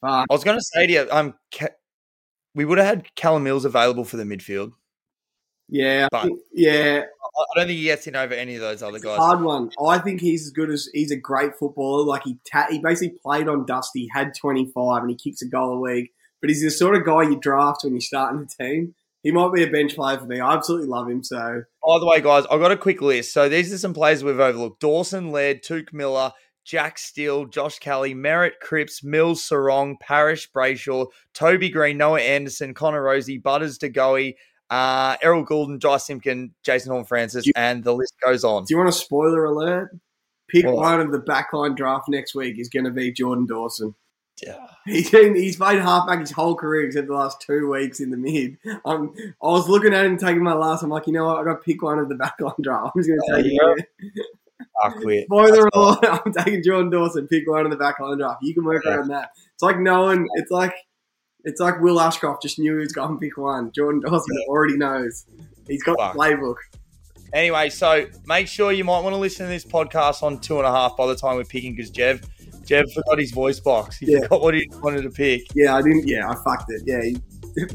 Fuck. 0.00 0.26
I 0.30 0.32
was 0.32 0.44
going 0.44 0.56
to 0.56 0.64
say 0.64 0.86
to 0.86 0.92
you, 0.94 1.08
um, 1.10 1.34
we 2.54 2.64
would 2.64 2.78
have 2.78 2.86
had 2.86 3.14
Callum 3.16 3.44
Mills 3.44 3.66
available 3.66 4.06
for 4.06 4.16
the 4.16 4.24
midfield. 4.24 4.72
Yeah, 5.68 6.08
But- 6.10 6.24
think- 6.24 6.40
yeah, 6.52 7.02
I 7.24 7.44
don't 7.58 7.66
think 7.66 7.78
he 7.78 7.84
gets 7.84 8.06
in 8.06 8.16
over 8.16 8.32
any 8.34 8.54
of 8.54 8.60
those 8.60 8.82
other 8.82 8.98
guys. 8.98 9.18
hard 9.18 9.42
one. 9.42 9.70
I 9.84 9.98
think 9.98 10.20
he's 10.20 10.46
as 10.46 10.50
good 10.52 10.70
as 10.70 10.88
he's 10.94 11.10
a 11.10 11.16
great 11.16 11.56
footballer. 11.58 12.04
Like 12.04 12.22
he 12.24 12.38
ta- 12.50 12.68
he 12.70 12.78
basically 12.78 13.18
played 13.22 13.48
on 13.48 13.66
Dusty, 13.66 14.08
had 14.14 14.34
25, 14.34 15.02
and 15.02 15.10
he 15.10 15.16
kicks 15.16 15.42
a 15.42 15.48
goal 15.48 15.74
a 15.74 15.80
week. 15.80 16.12
But 16.40 16.50
he's 16.50 16.62
the 16.62 16.70
sort 16.70 16.96
of 16.96 17.04
guy 17.04 17.22
you 17.22 17.36
draft 17.40 17.80
when 17.82 17.94
you're 17.94 18.00
starting 18.00 18.42
a 18.46 18.62
team. 18.62 18.94
He 19.22 19.32
might 19.32 19.52
be 19.52 19.64
a 19.64 19.70
bench 19.70 19.96
player 19.96 20.18
for 20.18 20.26
me. 20.26 20.38
I 20.38 20.54
absolutely 20.54 20.86
love 20.86 21.08
him. 21.10 21.24
So 21.24 21.62
By 21.84 21.98
the 21.98 22.06
way, 22.06 22.20
guys, 22.20 22.44
I've 22.50 22.60
got 22.60 22.70
a 22.70 22.76
quick 22.76 23.02
list. 23.02 23.32
So 23.32 23.48
these 23.48 23.72
are 23.72 23.78
some 23.78 23.92
players 23.94 24.22
we've 24.22 24.38
overlooked. 24.38 24.80
Dawson 24.80 25.32
Laird, 25.32 25.62
Touk 25.64 25.92
Miller, 25.92 26.32
Jack 26.64 26.96
Steele, 26.98 27.46
Josh 27.46 27.78
Kelly, 27.80 28.14
Merrett 28.14 28.60
Cripps, 28.62 29.02
Mills 29.02 29.42
Serong, 29.42 29.98
Parish 30.00 30.50
Brayshaw, 30.52 31.06
Toby 31.34 31.70
Greene, 31.70 31.98
Noah 31.98 32.20
Anderson, 32.20 32.72
Connor 32.72 33.02
Rozee, 33.02 33.42
Butters 33.42 33.78
DeGoey, 33.78 34.34
uh, 34.70 35.16
Errol 35.22 35.44
Gulden, 35.44 35.78
Jy 35.82 35.96
Simpkin, 35.98 36.54
Jason 36.62 36.92
Horne 36.92 37.04
Francis, 37.04 37.46
You- 37.46 37.52
and 37.56 37.82
the 37.84 37.94
list 37.94 38.14
goes 38.24 38.44
on. 38.44 38.64
do 38.64 38.74
you 38.74 38.78
want 38.78 38.88
a 38.88 38.92
spoiler 38.92 39.44
alert? 39.44 39.96
Pick 40.48 40.64
one 40.66 41.00
of 41.00 41.10
the 41.10 41.18
backline 41.18 41.76
draft 41.76 42.08
next 42.08 42.34
week 42.34 42.58
is 42.58 42.68
going 42.68 42.84
to 42.84 42.90
be 42.92 43.10
Jordan 43.12 43.46
Dawson. 43.46 43.94
Yeah. 44.44 44.66
He's 44.84 45.10
been, 45.10 45.34
he's 45.34 45.56
played 45.56 45.80
halfback 45.80 46.20
his 46.20 46.30
whole 46.30 46.54
career 46.54 46.84
except 46.86 47.08
the 47.08 47.14
last 47.14 47.40
two 47.40 47.68
weeks 47.70 47.98
in 48.00 48.10
the 48.10 48.16
mid. 48.16 48.58
Um, 48.84 49.12
I 49.42 49.46
was 49.48 49.68
looking 49.68 49.92
at 49.94 50.04
him 50.06 50.16
taking 50.18 50.42
my 50.44 50.52
last. 50.52 50.82
I'm 50.82 50.90
like, 50.90 51.06
you 51.08 51.14
know 51.14 51.24
what? 51.26 51.38
I 51.38 51.44
got 51.44 51.54
to 51.54 51.62
pick 51.64 51.82
one 51.82 51.98
of 51.98 52.08
the 52.08 52.14
backline 52.40 52.62
draft. 52.62 52.92
I'm 52.94 53.02
just 53.02 53.08
going 53.08 53.20
to 53.26 53.32
Uh, 53.32 53.36
take 53.42 53.52
yeah. 53.52 53.74
it. 54.12 54.26
I 54.84 54.88
quit. 54.90 55.24
Spoiler 55.26 55.68
alert! 55.74 56.22
I'm 56.26 56.32
taking 56.32 56.62
Jordan 56.62 56.90
Dawson. 56.90 57.26
Pick 57.28 57.48
one 57.48 57.64
of 57.64 57.70
the 57.70 57.76
backline 57.78 58.18
draft. 58.18 58.42
You 58.42 58.54
can 58.54 58.64
work 58.64 58.84
Yeah. 58.84 58.96
around 58.96 59.08
that. 59.08 59.30
It's 59.54 59.62
like 59.62 59.78
knowing. 59.80 60.28
It's 60.34 60.50
like 60.50 60.74
It's 61.46 61.60
like 61.60 61.80
Will 61.80 61.98
Ashcroft 62.00 62.42
just 62.42 62.58
knew 62.58 62.72
he 62.74 62.80
was 62.80 62.92
going 62.92 63.14
to 63.14 63.20
pick 63.20 63.38
one. 63.38 63.72
Jordan 63.72 64.00
Dawson 64.02 64.36
already 64.48 64.76
knows. 64.76 65.24
He's 65.66 65.82
got 65.82 65.96
Fuck. 65.98 66.12
the 66.12 66.18
playbook. 66.18 66.56
Anyway, 67.32 67.70
so 67.70 68.06
make 68.26 68.48
sure 68.48 68.72
you 68.72 68.84
might 68.84 69.00
want 69.00 69.14
to 69.14 69.18
listen 69.18 69.46
to 69.46 69.50
this 69.50 69.64
podcast 69.64 70.22
on 70.22 70.38
two 70.40 70.58
and 70.58 70.66
a 70.66 70.70
half 70.70 70.96
by 70.96 71.06
the 71.06 71.14
time 71.16 71.36
we're 71.36 71.44
picking 71.44 71.74
because 71.74 71.90
Jev, 71.90 72.24
Jev 72.64 72.92
forgot 72.92 73.18
his 73.18 73.30
voice 73.32 73.60
box. 73.60 73.96
He 73.98 74.12
Yeah. 74.12 74.20
forgot 74.22 74.42
what 74.42 74.54
he 74.54 74.70
wanted 74.82 75.02
to 75.02 75.10
pick. 75.10 75.42
Yeah, 75.54 75.76
I 75.76 75.82
didn't. 75.82 76.06
Yeah, 76.06 76.28
I 76.28 76.34
fucked 76.44 76.70
it. 76.70 76.82
Yeah, 76.84 77.00
he, 77.02 77.16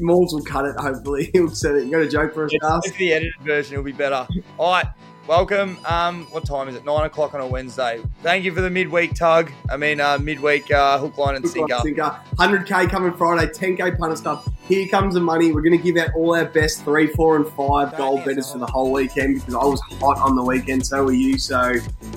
Malls 0.00 0.32
will 0.34 0.42
cut 0.44 0.64
it. 0.64 0.76
Hopefully, 0.78 1.30
he'll 1.34 1.48
set 1.50 1.74
it. 1.76 1.84
You 1.86 1.90
got 1.92 2.02
a 2.02 2.08
joke 2.08 2.34
for 2.34 2.44
us? 2.44 2.52
If 2.86 2.96
the 2.96 3.12
edited 3.12 3.32
version, 3.42 3.74
it'll 3.74 3.84
be 3.84 3.92
better. 3.92 4.26
All 4.58 4.72
right, 4.72 4.86
welcome. 5.26 5.78
Um, 5.84 6.24
what 6.26 6.44
time 6.44 6.68
is 6.68 6.74
it? 6.74 6.84
Nine 6.84 7.04
o'clock 7.06 7.34
on 7.34 7.40
a 7.40 7.46
Wednesday. 7.46 8.02
Thank 8.22 8.44
you 8.44 8.52
for 8.54 8.60
the 8.60 8.70
midweek 8.70 9.14
tug. 9.14 9.50
I 9.70 9.76
mean, 9.76 10.00
uh, 10.00 10.18
midweek 10.18 10.70
uh, 10.70 10.98
hook, 10.98 11.18
line, 11.18 11.36
and 11.36 11.48
sinker. 11.48 11.78
Sinker. 11.82 12.18
100k 12.36 12.90
coming 12.90 13.12
Friday, 13.14 13.50
10k 13.52 13.98
punter 13.98 14.16
stuff. 14.16 14.48
Here 14.68 14.88
comes 14.88 15.14
the 15.14 15.20
money. 15.20 15.52
We're 15.52 15.62
going 15.62 15.76
to 15.76 15.82
give 15.82 15.96
out 15.96 16.14
all 16.14 16.34
our 16.34 16.44
best 16.44 16.84
three, 16.84 17.08
four, 17.08 17.36
and 17.36 17.46
five 17.46 17.96
gold 17.96 18.24
betters 18.24 18.52
for 18.52 18.58
the 18.58 18.66
whole 18.66 18.92
weekend 18.92 19.36
because 19.36 19.54
I 19.54 19.64
was 19.64 19.80
hot 20.00 20.18
on 20.18 20.36
the 20.36 20.44
weekend. 20.44 20.86
So 20.86 21.04
were 21.04 21.12
you. 21.12 21.38
So 21.38 21.74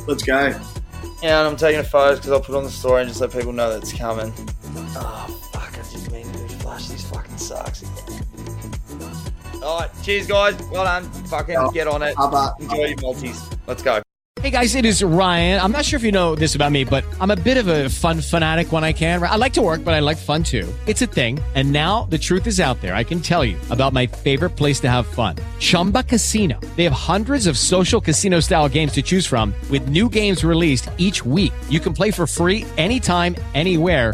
let's 0.07 0.23
go. 0.23 0.59
Yeah, 1.21 1.39
and 1.39 1.47
I'm 1.47 1.55
taking 1.55 1.79
a 1.79 1.83
photo 1.83 2.15
because 2.15 2.31
I'll 2.31 2.41
put 2.41 2.55
on 2.55 2.63
the 2.63 2.69
story 2.69 3.01
and 3.01 3.09
just 3.09 3.21
let 3.21 3.31
people 3.31 3.53
know 3.53 3.71
that 3.71 3.81
it's 3.81 3.93
coming. 3.93 4.33
Oh, 4.97 5.44
All 9.65 9.79
right, 9.79 9.89
cheers, 10.03 10.27
guys. 10.27 10.55
Well 10.71 10.83
done. 10.83 11.03
Fucking 11.25 11.55
Oh, 11.57 11.71
get 11.71 11.87
on 11.87 12.03
it. 12.03 12.15
Hubba. 12.15 12.53
Enjoy 12.59 12.85
your 12.85 13.01
multis. 13.01 13.49
Let's 13.67 13.81
go. 13.81 14.01
Hey 14.41 14.51
guys, 14.51 14.75
it 14.75 14.85
is 14.85 15.01
Ryan. 15.03 15.59
I'm 15.59 15.71
not 15.71 15.85
sure 15.85 15.97
if 15.97 16.03
you 16.03 16.11
know 16.11 16.35
this 16.35 16.53
about 16.53 16.71
me, 16.71 16.83
but 16.83 17.03
I'm 17.19 17.31
a 17.31 17.35
bit 17.35 17.57
of 17.57 17.67
a 17.67 17.89
fun 17.89 18.21
fanatic 18.21 18.71
when 18.71 18.83
I 18.83 18.93
can. 18.93 19.23
I 19.23 19.37
like 19.37 19.53
to 19.53 19.61
work, 19.61 19.83
but 19.83 19.95
I 19.95 20.01
like 20.01 20.17
fun 20.17 20.43
too. 20.43 20.71
It's 20.85 21.01
a 21.01 21.07
thing. 21.07 21.39
And 21.55 21.71
now 21.71 22.03
the 22.11 22.17
truth 22.17 22.45
is 22.45 22.59
out 22.59 22.79
there. 22.79 22.93
I 22.93 23.03
can 23.03 23.21
tell 23.21 23.43
you 23.43 23.57
about 23.71 23.91
my 23.91 24.05
favorite 24.05 24.51
place 24.51 24.79
to 24.81 24.89
have 24.89 25.07
fun 25.07 25.37
Chumba 25.59 26.03
Casino. 26.03 26.59
They 26.75 26.83
have 26.83 26.93
hundreds 26.93 27.47
of 27.47 27.57
social 27.57 27.99
casino 27.99 28.39
style 28.39 28.69
games 28.69 28.91
to 28.93 29.01
choose 29.01 29.25
from, 29.25 29.53
with 29.71 29.87
new 29.89 30.09
games 30.09 30.43
released 30.43 30.89
each 30.99 31.25
week. 31.25 31.53
You 31.69 31.79
can 31.79 31.93
play 31.93 32.11
for 32.11 32.27
free 32.27 32.65
anytime, 32.77 33.35
anywhere. 33.55 34.13